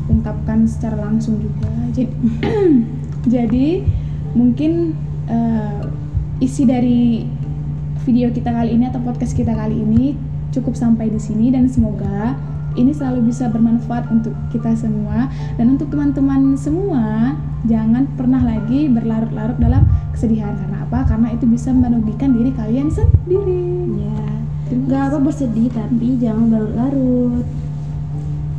ungkapkan 0.09 0.65
secara 0.65 1.05
langsung 1.05 1.37
juga. 1.37 1.69
Jadi, 1.93 2.09
jadi 3.37 3.69
mungkin 4.33 4.97
eh, 5.29 5.81
isi 6.41 6.65
dari 6.65 7.29
video 8.09 8.33
kita 8.33 8.49
kali 8.49 8.73
ini 8.73 8.89
atau 8.89 9.05
podcast 9.05 9.37
kita 9.37 9.53
kali 9.53 9.77
ini 9.77 10.17
cukup 10.49 10.73
sampai 10.73 11.13
di 11.13 11.21
sini 11.21 11.53
dan 11.53 11.69
semoga 11.69 12.41
ini 12.79 12.95
selalu 12.95 13.27
bisa 13.27 13.51
bermanfaat 13.51 14.07
untuk 14.15 14.35
kita 14.55 14.71
semua 14.79 15.27
dan 15.59 15.75
untuk 15.75 15.91
teman-teman 15.91 16.55
semua 16.55 17.35
jangan 17.67 18.07
pernah 18.15 18.39
lagi 18.39 18.87
berlarut-larut 18.87 19.59
dalam 19.59 19.83
kesedihan 20.15 20.55
karena 20.55 20.87
apa? 20.87 21.11
Karena 21.11 21.35
itu 21.35 21.45
bisa 21.51 21.75
merugikan 21.75 22.39
diri 22.39 22.55
kalian 22.55 22.89
sendiri. 22.89 23.67
ya 23.99 24.27
nggak 24.69 25.03
apa 25.11 25.19
bersedih 25.25 25.73
tapi 25.73 26.21
jangan 26.21 26.53
berlarut 26.53 27.47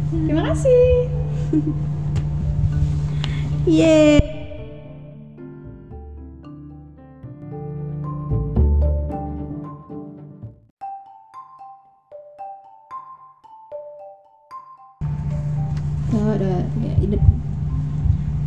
Terima 0.10 0.42
kasih. 0.50 1.06
Yeay. 3.70 4.29
Dua, 16.10 16.34
dua, 16.42 16.66
tiga, 16.74 16.92
hidup. 17.06 17.22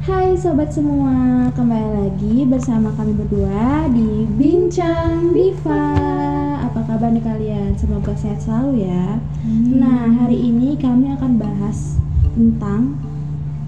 Hai 0.03 0.35
sobat 0.35 0.75
semua, 0.75 1.47
kembali 1.55 1.91
lagi 1.95 2.43
bersama 2.43 2.91
kami 2.99 3.15
berdua 3.15 3.87
di 3.87 4.27
Bincang 4.35 5.31
Diva. 5.31 5.95
Apa 6.59 6.83
kabar 6.83 7.15
nih 7.15 7.23
kalian? 7.23 7.79
Semoga 7.79 8.19
sehat 8.19 8.43
selalu 8.43 8.83
ya. 8.83 9.23
Nah, 9.79 10.11
hari 10.27 10.43
ini 10.43 10.75
kami 10.75 11.15
akan 11.15 11.39
bahas 11.39 12.03
tentang 12.35 12.99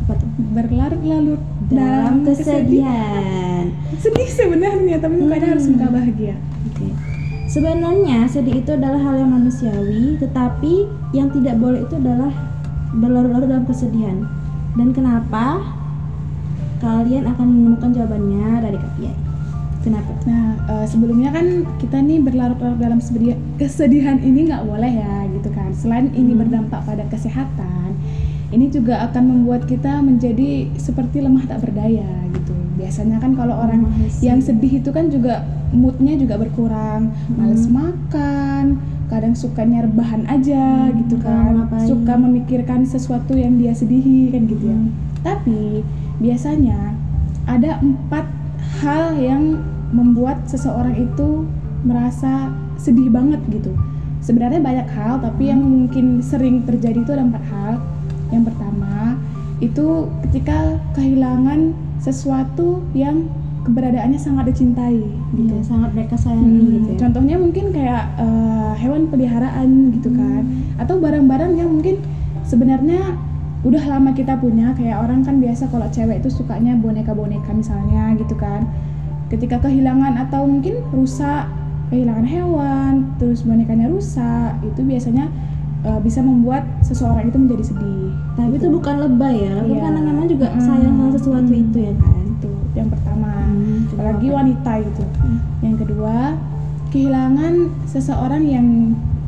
apa 0.03 0.19
tuh? 0.19 0.31
berlarut-larut 0.59 1.43
Dalam 1.71 2.27
kesedihan. 2.27 3.71
Sedih 4.03 4.27
sebenarnya, 4.27 4.99
tapi 4.99 5.23
mukanya 5.23 5.55
harus 5.55 5.71
Hmm. 5.71 5.79
muka 5.79 5.95
bahagia. 5.95 6.35
Oke. 6.67 6.91
Sebenarnya 7.47 8.27
sedih 8.27 8.59
itu 8.59 8.75
adalah 8.75 8.99
hal 8.99 9.23
yang 9.23 9.31
manusiawi, 9.31 10.19
tetapi 10.19 10.91
yang 11.15 11.31
tidak 11.31 11.63
boleh 11.63 11.87
itu 11.87 11.95
adalah 11.95 12.54
berlarut-larut 12.95 13.49
dalam 13.51 13.67
kesedihan. 13.67 14.27
Dan 14.75 14.91
kenapa? 14.91 15.63
Kalian 16.79 17.25
akan 17.31 17.47
menemukan 17.47 17.91
jawabannya 17.95 18.49
dari 18.61 18.77
Kak 18.77 18.93
Pia. 18.99 19.15
Kenapa? 19.85 20.13
Nah, 20.25 20.45
eh, 20.65 20.87
sebelumnya 20.89 21.29
kan 21.29 21.69
kita 21.77 22.01
nih 22.01 22.25
berlarut-larut 22.25 22.81
dalam 22.81 22.99
kesedihan, 23.61 24.17
ini 24.21 24.49
nggak 24.49 24.65
boleh 24.65 24.93
ya, 24.97 25.29
gitu 25.29 25.53
kan. 25.53 25.77
Selain 25.77 26.09
ini 26.17 26.33
Hmm. 26.33 26.41
berdampak 26.41 26.81
pada 26.89 27.05
kesehatan, 27.13 27.93
ini 28.49 28.73
juga 28.73 29.05
akan 29.11 29.23
membuat 29.29 29.69
kita 29.69 30.01
menjadi 30.01 30.73
seperti 30.81 31.21
lemah 31.21 31.45
tak 31.45 31.69
berdaya, 31.69 32.09
gitu. 32.33 32.57
Biasanya 32.81 33.21
kan 33.21 33.37
kalau 33.37 33.61
orang 33.61 33.85
Lemah 33.85 34.09
sih. 34.09 34.25
yang 34.25 34.41
sedih 34.41 34.81
itu 34.81 34.89
kan 34.89 35.13
juga 35.13 35.45
moodnya 35.77 36.17
juga 36.17 36.41
berkurang, 36.41 37.13
males 37.37 37.69
Hmm. 37.69 37.77
makan, 37.77 38.65
kadang 39.09 39.37
sukanya 39.37 39.85
rebahan 39.85 40.25
aja, 40.27 40.89
Hmm, 40.91 40.97
gitu 41.05 41.17
kan. 41.21 41.69
Suka 41.85 42.15
memikirkan 42.17 42.89
sesuatu 42.89 43.37
yang 43.37 43.61
dia 43.61 43.77
sedihi 43.77 44.33
kan 44.33 44.43
gitu 44.49 44.65
ya. 44.69 44.77
Hmm. 44.77 44.91
Tapi 45.25 45.85
biasanya 46.21 46.97
ada 47.45 47.81
empat 47.81 48.27
hal 48.81 49.17
yang 49.21 49.61
membuat 49.93 50.45
seseorang 50.49 50.97
itu 50.97 51.45
merasa 51.85 52.51
sedih 52.81 53.13
banget 53.13 53.41
gitu. 53.53 53.73
Sebenarnya 54.25 54.61
banyak 54.65 54.89
hal, 54.89 55.21
tapi 55.21 55.53
yang 55.53 55.61
mungkin 55.61 56.25
sering 56.25 56.65
terjadi 56.65 57.05
itu 57.05 57.13
ada 57.13 57.29
empat 57.29 57.45
hal. 57.53 57.73
Yang 58.33 58.51
pertama 58.51 59.21
itu 59.61 60.09
ketika 60.29 60.81
kehilangan 60.97 61.77
sesuatu 62.01 62.83
yang 62.97 63.29
keberadaannya 63.65 64.21
sangat 64.21 64.45
dicintai 64.47 65.01
gitu. 65.33 65.51
Iya, 65.51 65.65
sangat 65.65 65.91
mereka 65.93 66.15
sayangi 66.15 66.45
Hmm, 66.61 66.71
gitu 66.71 66.89
ya. 66.93 66.99
Contohnya 67.01 67.37
mungkin 67.37 67.65
kayak 67.73 68.03
eh, 68.17 68.73
hewan 68.79 69.09
peliharaan 69.09 69.69
gitu 69.91 70.13
kan, 70.13 70.43
Hmm. 70.45 70.77
atau 70.77 71.01
barang-barang 71.01 71.53
yang 71.55 71.73
mungkin 71.73 71.97
sebenarnya 72.43 73.17
udah 73.65 73.85
lama 73.89 74.13
kita 74.13 74.37
punya. 74.37 74.77
Kayak 74.77 75.01
orang 75.01 75.25
kan 75.25 75.41
biasa 75.41 75.69
kalau 75.69 75.89
cewek 75.89 76.21
itu 76.21 76.29
sukanya 76.31 76.77
boneka-boneka 76.77 77.51
misalnya 77.51 78.13
gitu 78.15 78.37
kan. 78.37 78.69
Ketika 79.27 79.57
kehilangan 79.59 80.21
atau 80.21 80.45
mungkin 80.45 80.85
rusak, 80.93 81.49
kehilangan 81.89 82.29
hewan, 82.29 82.93
terus 83.17 83.41
bonekanya 83.43 83.89
rusak, 83.89 84.61
itu 84.63 84.85
biasanya 84.85 85.33
eh, 85.81 86.01
bisa 86.01 86.21
membuat 86.21 86.65
seseorang 86.81 87.29
itu 87.29 87.37
menjadi 87.37 87.65
sedih. 87.67 88.09
Tapi 88.35 88.57
itu 88.57 88.69
gitu. 88.69 88.77
bukan 88.77 89.05
lebay 89.05 89.37
ya, 89.37 89.57
Iya. 89.63 89.79
karena 89.81 90.01
memang 90.03 90.27
juga 90.27 90.49
Hmm. 90.49 90.61
sayang 90.61 90.97
sama 90.97 91.13
sesuatu 91.13 91.49
Hmm. 91.49 91.65
itu 91.65 91.79
ya 91.81 91.93
kan. 91.97 92.25
Apalagi 93.93 94.27
apa? 94.29 94.37
wanita 94.41 94.73
gitu. 94.81 95.03
Hmm. 95.21 95.39
Yang 95.61 95.77
kedua, 95.83 96.17
kehilangan 96.89 97.55
seseorang 97.85 98.43
yang 98.45 98.67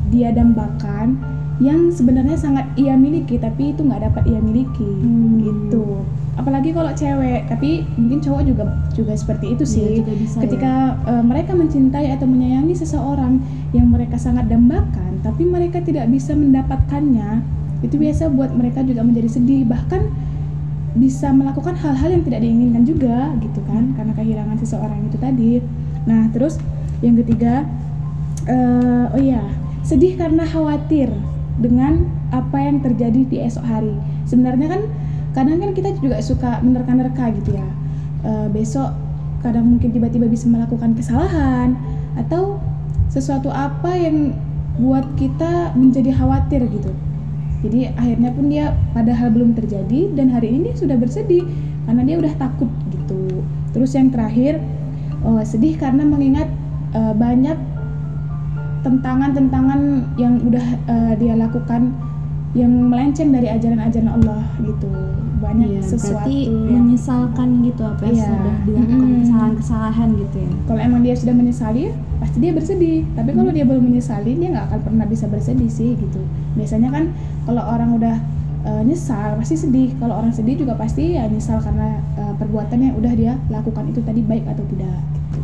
dia 0.09 0.31
dambakan 0.31 1.19
yang 1.57 1.89
sebenarnya 1.89 2.37
sangat 2.37 2.69
ia 2.77 2.93
miliki 2.95 3.41
tapi 3.41 3.73
itu 3.73 3.81
nggak 3.81 4.13
dapat 4.13 4.23
ia 4.29 4.39
miliki 4.39 4.85
Hmm. 4.85 5.41
gitu. 5.41 6.05
Apalagi 6.37 6.77
kalau 6.77 6.93
cewek, 6.93 7.49
tapi 7.49 7.81
mungkin 7.97 8.21
cowok 8.21 8.43
juga 8.45 8.65
juga 8.93 9.17
seperti 9.17 9.57
itu 9.57 9.65
Iya, 9.65 9.73
sih. 9.73 9.91
juga 9.99 10.13
bisa 10.15 10.37
Ketika 10.39 10.73
ya. 10.95 11.17
eh, 11.17 11.25
mereka 11.25 11.57
mencintai 11.57 12.13
atau 12.13 12.29
menyayangi 12.29 12.77
seseorang 12.77 13.41
yang 13.73 13.89
mereka 13.89 14.21
sangat 14.21 14.45
dambakan, 14.47 15.17
tapi 15.25 15.49
mereka 15.49 15.81
tidak 15.81 16.05
bisa 16.07 16.37
mendapatkannya, 16.37 17.41
itu 17.81 17.97
biasa 17.97 18.29
buat 18.29 18.53
mereka 18.53 18.85
juga 18.85 19.01
menjadi 19.01 19.33
sedih. 19.33 19.65
Bahkan 19.65 20.03
bisa 20.97 21.29
melakukan 21.29 21.77
hal-hal 21.77 22.09
yang 22.09 22.25
tidak 22.25 22.41
diinginkan 22.41 22.83
juga 22.89 23.37
gitu 23.45 23.61
kan 23.69 23.93
karena 23.95 24.13
kehilangan 24.17 24.57
seseorang 24.57 25.01
itu 25.05 25.17
tadi. 25.21 25.53
Nah 26.09 26.33
terus 26.33 26.57
yang 27.05 27.21
ketiga, 27.21 27.69
eh, 28.49 29.07
oh 29.13 29.21
iya 29.21 29.45
sedih 29.85 30.17
karena 30.19 30.43
khawatir 30.43 31.13
dengan 31.61 32.09
apa 32.33 32.59
yang 32.59 32.81
terjadi 32.81 33.21
di 33.29 33.37
esok 33.45 33.65
hari. 33.65 33.95
Sebenarnya 34.27 34.67
kan 34.73 34.83
kadang 35.37 35.61
kan 35.61 35.71
kita 35.77 35.93
juga 36.01 36.19
suka 36.25 36.59
menerka-nerka 36.65 37.31
gitu 37.39 37.55
ya. 37.55 37.69
Eh, 38.25 38.49
besok 38.51 38.91
kadang 39.45 39.77
mungkin 39.77 39.93
tiba-tiba 39.93 40.27
bisa 40.27 40.49
melakukan 40.49 40.97
kesalahan 40.97 41.77
atau 42.17 42.59
sesuatu 43.13 43.53
apa 43.53 43.93
yang 43.95 44.35
buat 44.81 45.05
kita 45.17 45.77
menjadi 45.77 46.17
khawatir 46.17 46.65
gitu. 46.73 46.93
Jadi 47.61 47.89
akhirnya 47.91 48.31
pun 48.31 48.45
dia 48.47 48.65
padahal 48.93 49.29
belum 49.31 49.55
terjadi 49.55 50.13
dan 50.13 50.29
hari 50.29 50.53
ini 50.53 50.71
dia 50.71 50.77
sudah 50.77 50.97
bersedih 50.97 51.45
karena 51.85 52.03
dia 52.03 52.17
udah 52.17 52.35
takut 52.37 52.69
gitu. 52.91 53.43
Terus 53.73 53.91
yang 53.93 54.09
terakhir 54.11 54.61
oh, 55.21 55.41
sedih 55.41 55.77
karena 55.77 56.05
mengingat 56.05 56.49
eh, 56.93 57.15
banyak 57.15 57.57
tentangan-tentangan 58.81 59.81
yang 60.17 60.39
udah 60.43 60.67
eh, 60.87 61.13
dia 61.19 61.35
lakukan 61.35 61.91
yang 62.57 62.73
melenceng 62.73 63.35
dari 63.35 63.51
ajaran-ajaran 63.51 64.11
Allah 64.11 64.41
gitu. 64.63 64.89
Banyak 65.37 65.69
Iya, 65.69 65.83
sesuatu 65.85 66.25
berarti 66.25 66.49
yang 66.49 66.89
menyesalkan 66.89 67.49
gitu 67.61 67.83
apa 67.85 68.03
yang 68.09 68.17
Iya. 68.17 68.25
sudah 68.25 68.55
dilakukan 68.65 68.97
Mm-mm. 69.05 69.21
kesalahan-kesalahan 69.21 70.09
gitu 70.17 70.37
ya. 70.41 70.51
kalau 70.65 70.81
emang 70.81 71.01
dia 71.05 71.13
sudah 71.13 71.35
menyesali 71.37 71.83
pasti 72.17 72.37
dia 72.41 72.53
bersedih 72.57 73.05
tapi 73.13 73.31
kalau 73.37 73.53
dia 73.53 73.65
belum 73.69 73.85
menyesali 73.85 74.33
dia 74.33 74.49
nggak 74.49 74.67
akan 74.73 74.81
pernah 74.81 75.05
bisa 75.05 75.29
bersedih 75.29 75.69
sih 75.69 75.93
gitu 75.93 76.25
biasanya 76.57 76.89
kan 76.89 77.13
kalau 77.47 77.63
orang 77.63 77.95
udah 77.95 78.17
eh, 78.67 78.83
nyesal 78.83 79.39
pasti 79.39 79.55
sedih. 79.57 79.95
Kalau 79.97 80.19
orang 80.19 80.35
sedih 80.35 80.59
juga 80.59 80.75
pasti 80.75 81.15
ya 81.15 81.31
nyesal 81.31 81.63
karena 81.63 82.03
eh, 82.19 82.35
perbuatan 82.37 82.79
yang 82.83 82.95
udah 82.99 83.13
dia 83.15 83.35
lakukan 83.49 83.87
itu 83.89 84.03
tadi 84.03 84.21
baik 84.21 84.45
atau 84.51 84.67
tidak 84.67 84.99
gitu. 85.15 85.41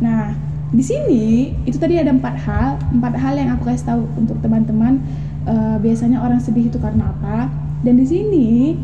Nah 0.00 0.34
di 0.72 0.80
sini 0.80 1.52
itu 1.68 1.76
tadi 1.76 2.00
ada 2.00 2.08
empat 2.08 2.34
hal 2.48 2.80
empat 2.96 3.14
hal 3.20 3.36
yang 3.36 3.52
aku 3.54 3.68
kasih 3.68 3.86
tahu 3.92 4.02
untuk 4.16 4.40
teman-teman. 4.40 5.04
Eh, 5.44 5.76
biasanya 5.84 6.24
orang 6.24 6.40
sedih 6.40 6.72
itu 6.72 6.80
karena 6.80 7.12
apa? 7.12 7.52
Dan 7.84 8.00
di 8.00 8.06
sini 8.08 8.78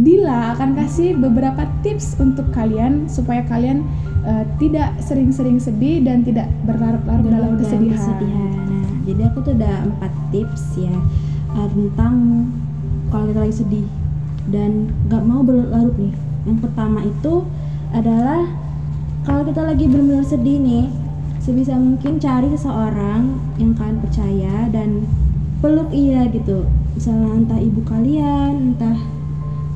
Dila 0.00 0.56
akan 0.56 0.78
kasih 0.78 1.18
beberapa 1.18 1.66
tips 1.84 2.16
untuk 2.22 2.48
kalian 2.56 3.10
supaya 3.10 3.44
kalian 3.46 3.84
eh, 4.24 4.44
tidak 4.60 4.96
sering-sering 5.02 5.58
sedih 5.58 6.00
dan 6.04 6.22
tidak 6.22 6.48
berlarut-larut 6.64 7.26
dalam 7.26 7.52
Dalam 7.56 7.60
kesedihan. 7.60 8.16
Nah, 8.20 8.90
jadi 9.04 9.22
aku 9.28 9.38
tuh 9.44 9.54
ada 9.58 9.86
empat 9.86 10.12
tips 10.30 10.78
ya. 10.78 10.94
uh, 10.94 11.29
tentang 11.54 12.46
kalau 13.10 13.24
kita 13.30 13.40
lagi 13.42 13.56
sedih 13.62 13.86
dan 14.50 14.90
nggak 15.10 15.22
mau 15.26 15.42
berlarut 15.42 15.94
nih. 15.98 16.14
Yang 16.46 16.58
pertama 16.66 17.04
itu 17.04 17.44
adalah 17.90 18.46
kalau 19.26 19.42
kita 19.44 19.62
lagi 19.66 19.84
benar-benar 19.84 20.24
sedih 20.24 20.58
nih, 20.58 20.86
sebisa 21.42 21.76
mungkin 21.76 22.16
cari 22.16 22.48
seseorang 22.54 23.36
yang 23.60 23.76
kalian 23.76 23.98
percaya 24.00 24.56
dan 24.72 25.04
peluk 25.60 25.92
ia 25.92 26.24
gitu. 26.32 26.64
Misalnya 26.96 27.44
entah 27.44 27.60
ibu 27.60 27.80
kalian, 27.84 28.74
entah 28.74 28.96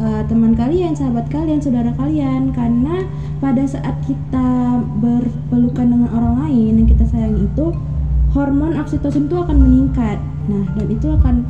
uh, 0.00 0.22
teman 0.24 0.56
kalian, 0.56 0.96
sahabat 0.96 1.28
kalian, 1.28 1.60
saudara 1.60 1.92
kalian 1.94 2.50
karena 2.56 3.04
pada 3.38 3.62
saat 3.68 3.94
kita 4.08 4.80
berpelukan 4.98 5.86
dengan 5.92 6.10
orang 6.16 6.48
lain 6.48 6.72
yang 6.80 6.88
kita 6.88 7.04
sayangi 7.04 7.44
itu 7.44 7.66
hormon 8.32 8.74
oksitosin 8.80 9.28
itu 9.28 9.36
akan 9.36 9.56
meningkat. 9.60 10.18
Nah, 10.48 10.64
dan 10.76 10.88
itu 10.88 11.08
akan 11.12 11.44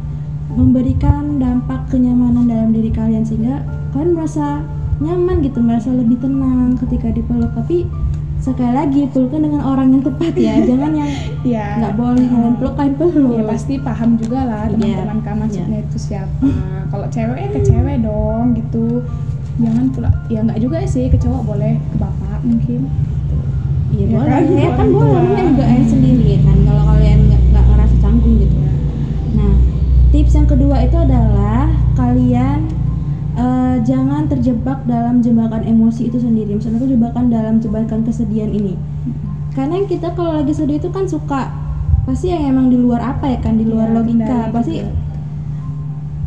memberikan 0.55 1.37
dampak 1.37 1.91
kenyamanan 1.91 2.47
dalam 2.47 2.71
diri 2.71 2.89
kalian 2.89 3.23
sehingga 3.23 3.63
kalian 3.91 4.15
merasa 4.15 4.63
nyaman 5.03 5.43
gitu 5.43 5.59
merasa 5.59 5.91
lebih 5.91 6.19
tenang 6.19 6.79
ketika 6.79 7.11
dipeluk. 7.11 7.51
Tapi 7.53 7.87
sekali 8.39 8.73
lagi 8.77 9.09
peluknya 9.09 9.41
dengan 9.49 9.63
orang 9.65 9.89
yang 9.91 10.03
tepat 10.05 10.35
ya. 10.37 10.55
Jangan 10.69 10.93
yang 10.95 11.11
ya 11.43 11.67
nggak 11.81 11.95
boleh 11.95 12.25
kalian 12.25 12.55
peluk 12.57 12.75
kalian 12.75 12.95
peluk. 12.97 13.35
Ya 13.35 13.45
pasti 13.45 13.75
paham 13.79 14.11
juga 14.17 14.41
lah 14.45 14.63
Iya. 14.69 14.75
teman-teman 14.77 15.19
kan 15.21 15.35
maksudnya 15.43 15.79
itu 15.83 15.99
siapa. 15.99 16.47
Kalau 16.89 17.07
cewek 17.11 17.39
ya 17.39 17.49
ke 17.51 17.61
cewek 17.63 17.97
dong 18.03 18.45
gitu. 18.55 19.03
Jangan 19.55 19.87
pula 19.95 20.11
ya 20.27 20.43
nggak 20.43 20.59
juga 20.59 20.83
sih 20.85 21.07
ke 21.07 21.19
cowok 21.19 21.43
boleh 21.47 21.79
ke 21.79 21.97
bapak 21.99 22.41
mungkin. 22.43 22.91
Iya 23.95 24.05
Ya 24.05 24.07
boleh, 24.11 24.27
kan, 24.27 24.43
ya 24.59 24.71
kan 24.75 24.89
boleh, 24.91 25.44
dalam 34.85 35.21
jebakan 35.21 35.63
emosi 35.63 36.09
itu 36.09 36.19
sendiri. 36.19 36.55
Misalnya 36.55 36.81
itu 36.81 36.95
jebakan 36.95 37.29
dalam 37.29 37.59
jebakan 37.59 38.01
kesedihan 38.03 38.49
ini. 38.49 38.77
Karena 39.53 39.79
yang 39.79 39.87
kita 39.87 40.13
kalau 40.13 40.35
lagi 40.35 40.51
sedih 40.51 40.77
itu 40.77 40.91
kan 40.91 41.07
suka 41.07 41.51
pasti 42.05 42.29
yang 42.29 42.45
emang 42.47 42.69
di 42.69 42.77
luar 42.77 43.01
apa 43.01 43.33
ya 43.33 43.39
kan 43.39 43.55
di 43.55 43.65
luar 43.65 43.89
Ya, 43.89 43.95
logika 43.97 44.39
pasti 44.51 44.83
juga. 44.83 44.93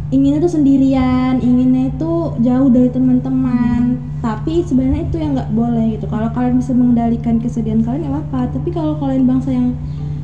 inginnya 0.08 0.40
tuh 0.40 0.54
sendirian, 0.54 1.38
inginnya 1.38 1.92
itu 1.92 2.12
jauh 2.40 2.70
dari 2.70 2.88
teman-teman. 2.88 4.00
Tapi 4.18 4.64
sebenarnya 4.64 5.06
itu 5.06 5.18
yang 5.20 5.36
nggak 5.36 5.52
boleh 5.52 5.86
gitu. 5.94 6.08
Kalau 6.08 6.32
kalian 6.32 6.58
bisa 6.58 6.72
mengendalikan 6.72 7.38
kesedihan 7.38 7.84
kalian 7.84 8.08
ya 8.08 8.12
apa. 8.16 8.48
Tapi 8.50 8.70
kalau 8.72 8.96
kalian 8.98 9.28
bangsa 9.28 9.52
yang 9.52 9.76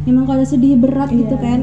memang 0.04 0.24
kalau 0.24 0.42
sedih 0.42 0.75
berat 0.75 1.12
Iya, 1.12 1.20
gitu 1.22 1.36
kan, 1.38 1.60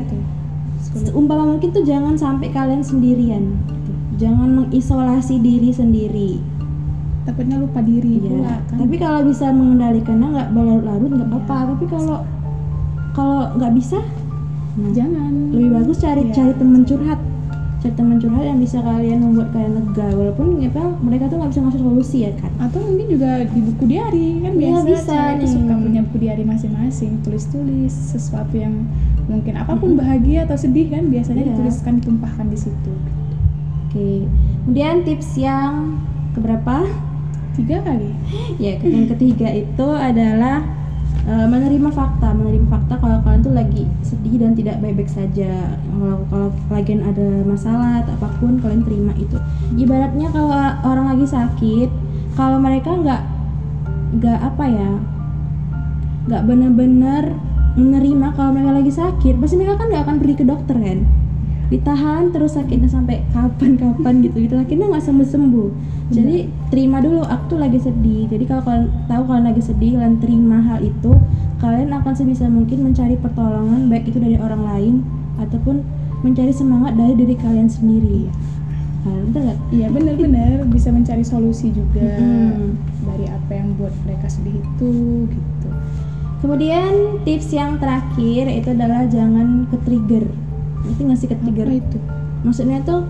gitu. 0.93 1.11
umpama 1.13 1.49
mungkin 1.49 1.73
tuh 1.73 1.83
jangan 1.83 2.15
sampai 2.15 2.53
kalian 2.53 2.85
sendirian. 2.85 3.57
gitu. 3.65 3.91
Jangan 4.21 4.49
mengisolasi 4.55 5.41
diri 5.41 5.73
sendiri. 5.73 6.31
Takutnya 7.31 7.57
lupa 7.57 7.81
diri 7.81 8.15
Iya. 8.17 8.29
pula 8.29 8.55
kan 8.65 8.77
Tapi 8.77 8.95
kalau 8.97 9.21
bisa 9.23 9.47
mengendalikannya 9.51 10.27
nggak 10.29 10.49
berlarut-larut 10.51 11.11
nggak 11.13 11.29
apa-apa. 11.31 11.55
Iya. 11.57 11.69
Tapi 11.71 11.85
kalau 11.87 12.19
kalau 13.11 13.41
nggak 13.55 13.73
bisa, 13.75 13.99
nah, 14.73 14.91
jangan 14.91 15.33
lebih 15.51 15.71
bagus 15.73 15.97
cari 15.99 16.23
Iya. 16.25 16.33
cari 16.33 16.53
teman 16.55 16.83
curhat 16.85 17.21
cari 17.81 17.95
teman 17.97 18.17
curhat 18.19 18.45
yang 18.45 18.61
bisa 18.61 18.79
kalian 18.79 19.19
membuat 19.21 19.49
kalian 19.51 19.73
lega 19.73 20.09
walaupun 20.13 20.47
apa 20.61 20.85
mereka 21.01 21.25
tuh 21.27 21.41
nggak 21.41 21.49
bisa 21.49 21.61
ngasih 21.65 21.81
solusi 21.81 22.19
ya 22.21 22.33
kan 22.37 22.53
atau 22.61 22.77
mungkin 22.79 23.07
juga 23.09 23.31
di 23.43 23.61
buku 23.63 23.85
diary 23.87 24.27
kan 24.39 24.53
Iya, 24.53 24.61
biasa 24.61 24.85
bisa 24.85 25.19
nih. 25.35 25.49
suka 25.49 25.75
punya 25.81 26.01
buku 26.05 26.17
diary 26.21 26.45
masing-masing 26.45 27.13
tulis-tulis 27.25 27.89
sesuatu 27.89 28.53
yang 28.55 28.85
mungkin 29.27 29.57
apa 29.57 29.73
pun 29.75 29.97
bahagia 29.97 30.45
atau 30.45 30.55
sedih 30.55 30.93
kan 30.93 31.09
biasanya 31.09 31.41
Iya. 31.41 31.51
dituliskan 31.57 31.93
ditumpahkan 31.99 32.47
di 32.47 32.59
situ 32.61 32.93
oke 33.89 34.09
kemudian 34.61 34.97
tips 35.03 35.31
yang 35.35 35.97
keberapa 36.31 36.85
tiga 37.65 37.77
kali? 37.85 38.11
Ya 38.65 38.77
yang 38.81 39.09
ketiga 39.17 39.49
itu 39.53 39.89
adalah 39.89 40.65
eh, 41.29 41.47
menerima 41.47 41.89
fakta. 41.93 42.33
Menerima 42.33 42.67
fakta 42.69 42.95
kalau 43.01 43.21
kalian 43.25 43.43
tuh 43.45 43.55
lagi 43.55 43.85
sedih 44.05 44.41
dan 44.41 44.53
tidak 44.57 44.81
baik-baik 44.81 45.11
saja. 45.11 45.77
Kalau 45.77 46.25
kalau 46.29 46.49
lagi 46.73 46.97
ada 46.97 47.29
masalah 47.45 48.05
atau 48.05 48.13
apa 48.17 48.29
pun 48.41 48.61
kalian 48.61 48.83
terima 48.85 49.13
itu. 49.21 49.37
Ibaratnya 49.77 50.29
kalau 50.33 50.57
orang 50.85 51.07
lagi 51.17 51.27
sakit 51.29 51.91
kalau 52.35 52.57
mereka 52.57 52.95
nggak 52.95 53.23
nggak 54.11 54.39
apa 54.43 54.65
ya 54.67 54.93
nggak 56.27 56.43
benar-benar 56.47 57.25
menerima 57.79 58.27
kalau 58.35 58.51
mereka 58.51 58.73
lagi 58.75 58.93
sakit 58.93 59.35
pasti 59.39 59.55
mereka 59.55 59.79
kan 59.79 59.87
nggak 59.89 60.03
akan 60.03 60.17
pergi 60.19 60.35
ke 60.43 60.45
dokter 60.47 60.77
kan 60.77 60.99
ditahan 61.71 62.35
terus 62.35 62.59
sakitnya 62.59 62.91
sampai 62.91 63.23
kapan-kapan 63.31 64.27
gitu. 64.27 64.37
Gitu 64.45 64.55
akhirnya 64.59 64.91
nggak 64.91 65.05
sembuh 65.07 65.29
sembuh 65.31 65.71
jadi 66.11 66.51
terima 66.75 66.99
dulu 66.99 67.23
aku 67.23 67.55
tuh 67.55 67.59
lagi 67.63 67.79
sedih. 67.79 68.27
Jadi 68.27 68.45
kalau 68.51 68.63
kalian 68.67 68.91
tahu 69.07 69.23
kalian 69.31 69.47
lagi 69.47 69.63
sedih 69.63 69.91
kalian 69.95 70.19
terima 70.19 70.59
hal 70.59 70.83
itu 70.83 71.15
kalian 71.63 71.95
akan 71.95 72.13
sebisa 72.19 72.51
mungkin 72.51 72.83
mencari 72.83 73.15
pertolongan 73.15 73.87
baik 73.87 74.11
itu 74.11 74.19
dari 74.19 74.35
orang 74.43 74.63
lain 74.67 74.95
ataupun 75.39 75.87
mencari 76.27 76.51
semangat 76.51 76.99
dari 76.99 77.15
diri 77.15 77.39
kalian 77.39 77.71
sendiri. 77.71 78.27
Iya 79.71 79.87
benar-benar. 79.95 80.67
Bisa 80.75 80.91
mencari 80.91 81.23
solusi 81.23 81.71
juga 81.71 82.03
Mm-mm. 82.03 82.75
dari 83.07 83.31
apa 83.31 83.51
yang 83.55 83.79
buat 83.79 83.95
mereka 84.03 84.27
sedih 84.27 84.59
itu 84.59 84.93
gitu. 85.31 85.69
Kemudian 86.43 87.23
tips 87.23 87.55
yang 87.55 87.79
terakhir 87.79 88.51
itu 88.51 88.69
adalah 88.75 89.07
jangan 89.07 89.71
ke 89.71 89.77
trigger 89.87 90.27
nanti 90.85 91.03
ngasih 91.07 91.27
ke 91.31 91.37
trigger. 91.39 91.67
Apa 91.69 91.77
itu? 91.77 91.99
Maksudnya 92.41 92.79
tuh 92.83 93.05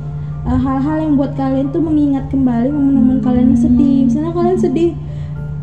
uh, 0.44 0.58
hal-hal 0.58 0.96
yang 1.06 1.12
buat 1.14 1.32
kalian 1.38 1.70
tuh 1.70 1.82
mengingat 1.82 2.26
kembali 2.28 2.68
momen-momen 2.70 3.18
kalian 3.22 3.54
yang 3.54 3.60
sedih. 3.60 3.98
Misalnya 4.10 4.32
kalian 4.34 4.58
sedih 4.58 4.90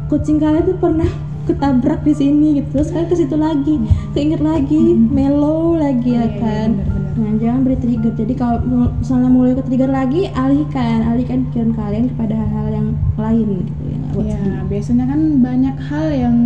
kucing 0.07 0.39
kalian 0.39 0.63
tuh 0.63 0.77
pernah 0.79 1.09
ketabrak 1.47 2.01
di 2.03 2.13
sini 2.15 2.47
gitu. 2.61 2.79
Terus 2.79 2.89
kalian 2.91 3.07
ke 3.11 3.15
situ 3.15 3.35
lagi 3.35 3.75
keinget 4.15 4.41
lagi 4.43 4.95
mellow 4.95 5.75
lagi 5.75 6.15
ya 6.15 6.23
Iya, 6.23 6.27
iya, 6.27 6.41
kan? 6.43 6.69
benar-benar. 6.75 7.05
nah 7.17 7.33
jangan 7.41 7.59
beri 7.65 7.77
trigger. 7.81 8.13
Jadi 8.13 8.33
kalau 8.37 8.57
misalnya 9.01 9.29
mulai 9.31 9.53
ke 9.57 9.63
trigger 9.65 9.89
lagi 9.89 10.21
alihkan. 10.31 10.99
Alihkan 11.07 11.37
pikiran 11.49 11.71
kalian 11.73 12.05
kepada 12.13 12.33
hal-hal 12.37 12.67
yang 12.71 12.87
lain 13.17 13.47
gitu 13.65 13.81
ya 14.25 14.37
sedih. 14.37 14.65
biasanya 14.65 15.05
kan 15.05 15.21
banyak 15.45 15.75
hal 15.77 16.07
yang 16.09 16.37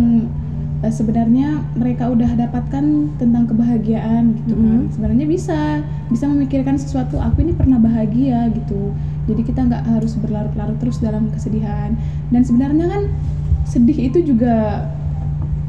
eh, 0.82 0.92
sebenarnya 0.92 1.62
mereka 1.78 2.10
udah 2.10 2.30
dapatkan 2.34 2.84
tentang 3.16 3.44
kebahagiaan 3.46 4.34
gitu 4.42 4.54
kan. 4.58 4.80
Mhm. 4.82 4.90
sebenarnya 4.92 5.26
bisa 5.26 5.60
bisa 6.10 6.24
memikirkan 6.28 6.76
sesuatu 6.76 7.16
aku 7.22 7.46
ini 7.46 7.54
pernah 7.54 7.78
bahagia 7.78 8.50
gitu. 8.52 8.92
Jadi 9.30 9.42
kita 9.46 9.62
nggak 9.62 9.82
harus 9.86 10.18
berlarut-larut 10.18 10.76
terus 10.82 10.98
dalam 10.98 11.30
kesedihan. 11.30 11.94
Dan 12.34 12.42
sebenarnya 12.42 12.90
kan 12.90 13.02
sedih 13.62 14.10
itu 14.10 14.34
juga 14.34 14.86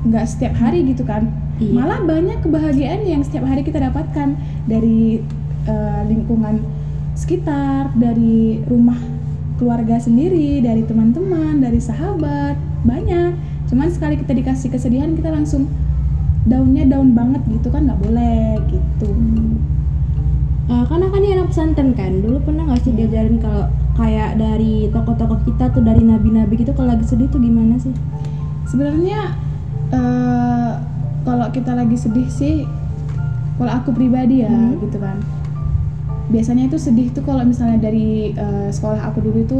nggak 0.03 0.25
setiap 0.25 0.57
hari 0.57 0.83
gitu 0.89 1.05
kan. 1.05 1.29
Iya. 1.61 1.69
malah 1.69 2.01
banyak 2.01 2.41
kebahagiaan 2.41 3.05
yang 3.05 3.21
setiap 3.21 3.45
hari 3.45 3.61
kita 3.61 3.77
dapatkan 3.77 4.33
dari 4.65 5.21
eh, 5.69 6.01
lingkungan 6.09 6.65
sekitar 7.13 7.93
dari 7.93 8.65
rumah 8.65 8.97
keluarga 9.61 10.01
sendiri 10.01 10.65
dari 10.65 10.81
teman-teman 10.81 11.61
dari 11.61 11.77
sahabat 11.77 12.57
banyak 12.83 13.37
cuman 13.73 13.89
sekali 13.89 14.21
kita 14.21 14.37
dikasih 14.37 14.69
kesedihan 14.69 15.17
kita 15.17 15.33
langsung 15.33 15.65
daunnya 16.45 16.85
daun 16.85 17.17
banget 17.17 17.41
gitu 17.49 17.73
kan 17.73 17.89
nggak 17.89 17.97
boleh 18.05 18.61
gitu. 18.69 19.09
Uh, 20.69 20.85
karena 20.85 21.09
kan 21.09 21.19
dia 21.25 21.33
anak 21.41 21.47
pesantren 21.49 21.89
kan 21.97 22.21
dulu 22.21 22.37
pernah 22.45 22.69
nggak 22.69 22.85
sih 22.85 22.93
diajarin 22.93 23.41
kalau 23.41 23.65
kayak 23.97 24.37
dari 24.37 24.93
tokoh-tokoh 24.93 25.41
kita 25.49 25.73
tuh 25.73 25.81
dari 25.81 26.05
nabi-nabi 26.05 26.53
gitu 26.61 26.69
kalau 26.77 26.93
lagi 26.93 27.01
sedih 27.09 27.25
tuh 27.33 27.41
gimana 27.41 27.81
sih? 27.81 27.89
Sebenarnya 28.69 29.41
eh, 29.89 30.71
kalau 31.25 31.49
kita 31.49 31.73
lagi 31.73 31.97
sedih 31.97 32.29
sih 32.29 32.69
kalau 33.57 33.73
aku 33.73 33.89
pribadi 33.89 34.45
ya 34.45 34.53
Hmm. 34.53 34.77
gitu 34.85 35.01
kan. 35.01 35.17
Biasanya 36.29 36.69
itu 36.69 36.77
sedih 36.77 37.09
tuh 37.09 37.25
kalau 37.25 37.41
misalnya 37.41 37.89
dari 37.89 38.37
eh, 38.37 38.69
sekolah 38.69 39.01
aku 39.09 39.25
dulu 39.25 39.37
itu 39.41 39.59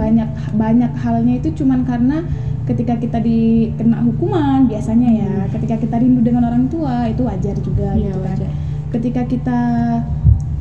banyak 0.00 0.56
banyak 0.56 0.96
halnya 0.96 1.36
itu 1.36 1.52
cuman 1.60 1.84
karena 1.84 2.24
ketika 2.70 2.94
kita 2.96 3.18
dikena 3.18 3.98
hukuman 4.00 4.70
biasanya 4.70 5.10
ya 5.10 5.32
ketika 5.50 5.74
kita 5.76 5.98
rindu 5.98 6.22
dengan 6.22 6.46
orang 6.46 6.70
tua 6.70 7.10
itu 7.10 7.26
wajar 7.26 7.58
juga 7.58 7.98
Iya, 7.98 8.14
gitu 8.14 8.18
kan 8.22 8.36
wajar. 8.38 8.50
ketika 8.94 9.22
kita 9.26 9.60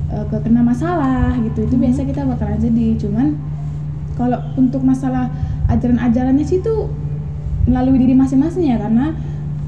eh, 0.10 0.26
kena 0.42 0.66
masalah 0.66 1.38
gitu 1.38 1.70
itu 1.70 1.76
Hmm. 1.78 1.84
biasa 1.86 2.00
kita 2.04 2.22
bakalan 2.26 2.58
sedih 2.58 2.98
cuman 2.98 3.38
kalau 4.18 4.42
untuk 4.58 4.82
masalah 4.82 5.30
ajaran-ajarannya 5.70 6.44
sih 6.44 6.58
itu 6.60 6.90
melalui 7.70 8.02
diri 8.02 8.18
masing-masing 8.18 8.66
ya 8.66 8.82
karena 8.82 9.14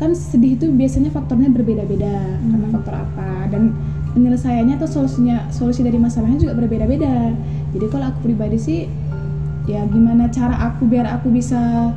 kan 0.01 0.17
sedih 0.17 0.57
itu 0.57 0.65
biasanya 0.73 1.13
faktornya 1.13 1.53
berbeda-beda 1.53 2.41
karena 2.41 2.67
Hmm. 2.67 2.73
faktor 2.73 2.95
apa 2.97 3.53
dan 3.53 3.77
penyelesaiannya 4.11 4.75
atau 4.75 4.89
solusinya 4.89 5.45
solusi 5.53 5.85
dari 5.85 5.95
masalahnya 5.95 6.41
juga 6.41 6.57
berbeda-beda 6.57 7.37
jadi 7.71 7.85
kalau 7.87 8.09
aku 8.09 8.25
pribadi 8.25 8.57
sih 8.57 8.79
ya 9.69 9.85
gimana 9.85 10.25
cara 10.27 10.57
aku 10.67 10.89
biar 10.89 11.05
aku 11.05 11.29
bisa 11.29 11.93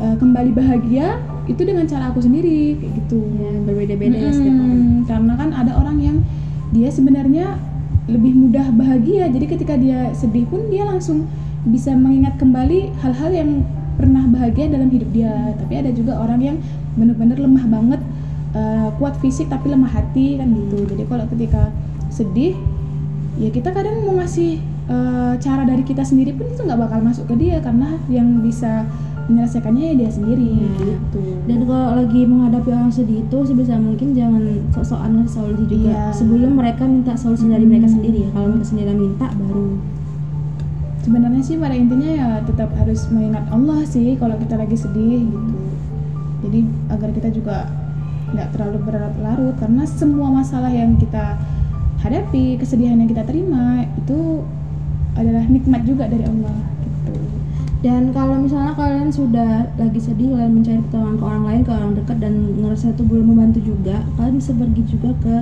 eh, 0.00 0.16
kembali 0.16 0.50
bahagia 0.56 1.20
itu 1.46 1.62
dengan 1.66 1.84
cara 1.84 2.10
aku 2.10 2.24
sendiri 2.24 2.78
kayak 2.80 2.92
gitu. 3.04 3.20
Ya 3.38 3.50
berbeda-beda 3.64 4.16
ya 4.16 4.30
setiap 4.32 4.56
orang. 4.56 5.04
Karena 5.06 5.32
kan 5.36 5.50
ada 5.52 5.72
orang 5.76 5.98
yang 6.00 6.16
dia 6.70 6.88
sebenarnya 6.88 7.58
lebih 8.10 8.34
mudah 8.34 8.74
bahagia 8.74 9.30
jadi 9.30 9.46
ketika 9.46 9.74
dia 9.78 10.10
sedih 10.14 10.46
pun 10.50 10.66
dia 10.66 10.82
langsung 10.82 11.30
bisa 11.66 11.94
mengingat 11.94 12.40
kembali 12.40 12.90
hal-hal 13.04 13.30
yang 13.30 13.50
pernah 14.00 14.24
bahagia 14.26 14.72
dalam 14.72 14.88
hidup 14.88 15.10
dia. 15.12 15.54
Tapi 15.60 15.72
ada 15.76 15.90
juga 15.92 16.16
orang 16.16 16.40
yang 16.40 16.56
benar-benar 16.96 17.36
lemah 17.36 17.64
banget 17.68 18.00
eh, 18.56 18.88
kuat 18.96 19.14
fisik 19.20 19.52
tapi 19.52 19.68
lemah 19.68 19.90
hati 19.90 20.40
kan 20.40 20.48
gitu. 20.48 20.88
Jadi 20.88 21.02
kalau 21.04 21.24
ketika 21.28 21.68
sedih 22.10 22.56
ya 23.38 23.48
kita 23.52 23.70
kadang 23.70 24.04
mau 24.04 24.16
ngasih 24.18 24.58
eh, 24.88 25.32
cara 25.38 25.62
dari 25.68 25.82
kita 25.84 26.02
sendiri 26.02 26.34
pun 26.34 26.48
itu 26.48 26.62
nggak 26.64 26.80
bakal 26.80 27.00
masuk 27.04 27.28
ke 27.30 27.34
dia 27.36 27.60
karena 27.60 28.00
yang 28.08 28.40
bisa 28.40 28.88
menyelesaikannya 29.30 29.82
ya 29.82 29.94
dia 29.96 30.10
sendiri 30.10 30.46
Iya. 30.50 30.68
gitu. 30.76 31.20
Dan 31.46 31.58
kalau 31.64 31.88
lagi 31.96 32.20
menghadapi 32.22 32.68
orang 32.68 32.90
sedih 32.90 33.22
itu 33.22 33.38
sebisa 33.40 33.78
mungkin 33.78 34.12
jangan 34.12 34.42
sok-sokan 34.70 35.10
ngasih 35.16 35.32
solusi 35.32 35.64
juga. 35.66 35.88
Iya. 35.88 36.02
sebelum 36.10 36.52
mereka 36.52 36.82
minta 36.84 37.14
solusi 37.14 37.46
dari 37.46 37.62
mereka 37.62 37.86
Hmm. 37.86 37.94
sendiri 37.96 38.18
ya. 38.26 38.30
Kalau 38.30 38.46
mereka 38.50 38.66
sendiri 38.66 38.90
minta 38.92 39.26
baru. 39.30 39.66
Sebenarnya 41.00 41.40
sih 41.40 41.56
pada 41.56 41.72
intinya 41.72 42.10
ya 42.10 42.28
tetap 42.44 42.68
harus 42.76 43.08
mengingat 43.08 43.48
Allah 43.48 43.80
sih 43.84 44.20
kalau 44.20 44.36
kita 44.36 44.54
lagi 44.54 44.76
sedih 44.76 45.24
gitu. 45.24 45.54
Jadi 46.40 46.58
agar 46.88 47.08
kita 47.10 47.28
juga 47.30 47.56
nggak 48.30 48.48
terlalu 48.52 48.78
berlarut-larut. 48.84 49.54
Karena 49.56 49.82
semua 49.84 50.28
masalah 50.28 50.68
yang 50.68 50.94
kita 50.94 51.40
hadapi 52.00 52.56
kesedihan 52.56 52.96
yang 52.96 53.08
kita 53.08 53.24
terima 53.24 53.84
itu 53.96 54.44
adalah 55.12 55.44
nikmat 55.44 55.84
juga 55.84 56.04
dari 56.06 56.24
Allah 56.24 56.56
dan 57.80 58.12
kalau 58.12 58.36
misalnya 58.36 58.76
kalian 58.76 59.08
sudah 59.08 59.72
lagi 59.74 59.96
sedih 59.98 60.36
kalian 60.36 60.52
mencari 60.52 60.80
pertolongan 60.84 61.16
ke 61.16 61.24
orang 61.24 61.44
lain 61.44 61.60
ke 61.64 61.70
orang 61.72 61.92
dekat 61.94 62.16
dan 62.20 62.34
ngerasa 62.56 62.86
itu 62.92 63.02
belum 63.02 63.26
membantu 63.26 63.60
juga 63.64 64.04
kalian 64.14 64.36
bisa 64.36 64.52
pergi 64.52 64.82
juga 64.84 65.10
ke 65.18 65.36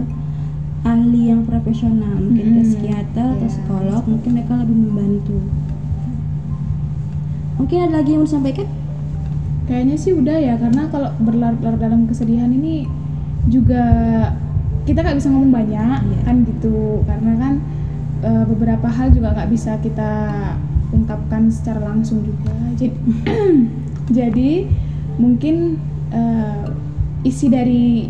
ahli 0.86 1.22
yang 1.26 1.42
profesional 1.42 2.14
mungkin 2.14 2.44
ke 2.44 2.52
Mm-mm. 2.54 2.68
psikiater 2.68 3.26
atau 3.34 3.42
Iya. 3.42 3.50
psikolog 3.50 4.02
mungkin 4.06 4.30
mereka 4.32 4.54
lebih 4.56 4.76
membantu 4.78 5.36
mungkin 7.58 7.78
ada 7.82 7.94
lagi 7.98 8.10
yang 8.14 8.22
mau 8.22 8.28
disampaikan 8.30 8.68
kayaknya 9.66 9.96
sih 9.98 10.12
udah 10.14 10.36
ya 10.38 10.54
karena 10.56 10.82
kalau 10.88 11.10
berlarut-larut 11.18 11.80
dalam 11.82 12.06
kesedihan 12.06 12.48
ini 12.48 12.86
juga 13.50 13.82
kita 14.86 15.02
nggak 15.02 15.18
bisa 15.18 15.28
ngomong 15.28 15.52
banyak 15.52 15.98
Iya. 16.06 16.18
kan 16.24 16.36
gitu 16.46 17.02
karena 17.04 17.32
kan 17.36 17.54
e, 18.22 18.30
beberapa 18.46 18.86
hal 18.88 19.10
juga 19.10 19.34
nggak 19.34 19.50
bisa 19.50 19.76
kita 19.82 20.10
ungkapkan 20.92 21.52
secara 21.52 21.82
langsung 21.82 22.24
juga 22.24 22.54
jadi 22.76 22.96
jadi 24.18 24.50
mungkin 25.20 25.76
e, 26.12 26.22
isi 27.26 27.50
dari 27.50 28.08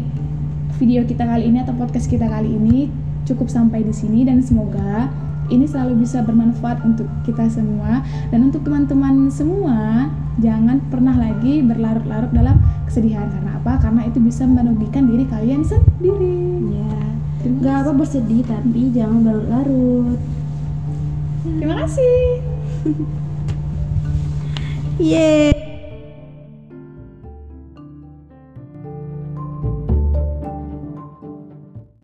video 0.78 1.02
kita 1.02 1.26
kali 1.26 1.50
ini 1.50 1.64
atau 1.64 1.74
podcast 1.74 2.06
kita 2.06 2.28
kali 2.28 2.54
ini 2.54 2.86
cukup 3.26 3.50
sampai 3.50 3.82
di 3.82 3.94
sini 3.94 4.22
dan 4.24 4.40
semoga 4.44 5.10
ini 5.48 5.64
selalu 5.64 6.04
bisa 6.04 6.20
bermanfaat 6.20 6.84
untuk 6.84 7.08
kita 7.24 7.48
semua 7.48 8.04
dan 8.28 8.52
untuk 8.52 8.62
teman-teman 8.62 9.32
semua 9.32 10.12
jangan 10.38 10.78
pernah 10.92 11.16
lagi 11.16 11.64
berlarut-larut 11.64 12.30
dalam 12.30 12.62
kesedihan 12.86 13.26
karena 13.26 13.58
apa? 13.58 13.74
Karena 13.82 14.06
itu 14.06 14.22
bisa 14.22 14.46
merugikan 14.46 15.10
diri 15.10 15.26
kalian 15.26 15.66
sendiri. 15.66 16.62
ya 16.70 16.94
nggak 17.48 17.76
apa 17.86 17.92
bersedih 17.96 18.44
tapi 18.44 18.92
jangan 18.92 19.24
berlarut 19.24 20.20
Terima 21.56 21.74
kasih. 21.86 22.47
Yeay 24.98 25.52